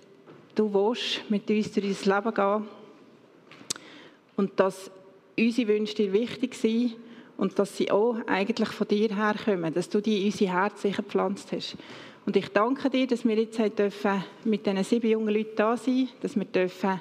du 0.55 0.73
willst 0.73 1.29
mit 1.29 1.49
uns 1.49 1.73
durch 1.73 1.89
das 1.89 2.05
Leben 2.05 2.33
gehen 2.33 2.67
und 4.37 4.57
dass 4.57 4.89
unsere 5.37 5.67
Wünsche 5.67 5.95
dir 5.95 6.13
wichtig 6.13 6.55
sind 6.55 6.95
und 7.37 7.59
dass 7.59 7.77
sie 7.77 7.91
auch 7.91 8.17
eigentlich 8.27 8.69
von 8.69 8.87
dir 8.87 9.09
herkommen, 9.15 9.73
dass 9.73 9.89
du 9.89 10.01
die 10.01 10.21
in 10.21 10.25
unsere 10.27 10.53
Herzen 10.53 10.91
gepflanzt 10.91 11.51
hast. 11.51 11.77
Und 12.25 12.35
ich 12.35 12.49
danke 12.49 12.89
dir, 12.89 13.05
dass 13.05 13.25
wir 13.25 13.35
jetzt 13.35 13.59
dürfen 13.77 14.23
mit 14.43 14.65
diesen 14.65 14.83
sieben 14.83 15.09
jungen 15.09 15.33
Leuten 15.33 15.55
da 15.55 15.77
sein 15.77 16.09
dass 16.21 16.35
wir 16.35 16.45
dürfen 16.45 16.99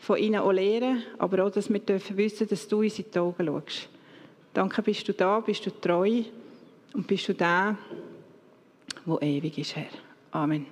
von 0.00 0.18
ihnen 0.18 0.40
auch 0.40 0.52
lernen, 0.52 1.02
aber 1.18 1.44
auch, 1.44 1.50
dass 1.50 1.70
wir 1.70 1.78
dürfen 1.78 2.16
wissen, 2.16 2.46
dass 2.48 2.68
du 2.68 2.80
uns 2.80 2.98
in 2.98 3.06
die 3.12 3.18
Augen 3.18 3.46
schaust. 3.46 3.88
Danke, 4.52 4.82
bist 4.82 5.06
du 5.08 5.12
da, 5.12 5.40
bist 5.40 5.66
du 5.66 5.70
treu 5.70 6.22
und 6.94 7.06
bist 7.06 7.28
du 7.28 7.34
der, 7.34 7.76
der 9.04 9.22
ewig 9.22 9.58
ist, 9.58 9.76
Herr. 9.76 9.86
Amen. 10.32 10.66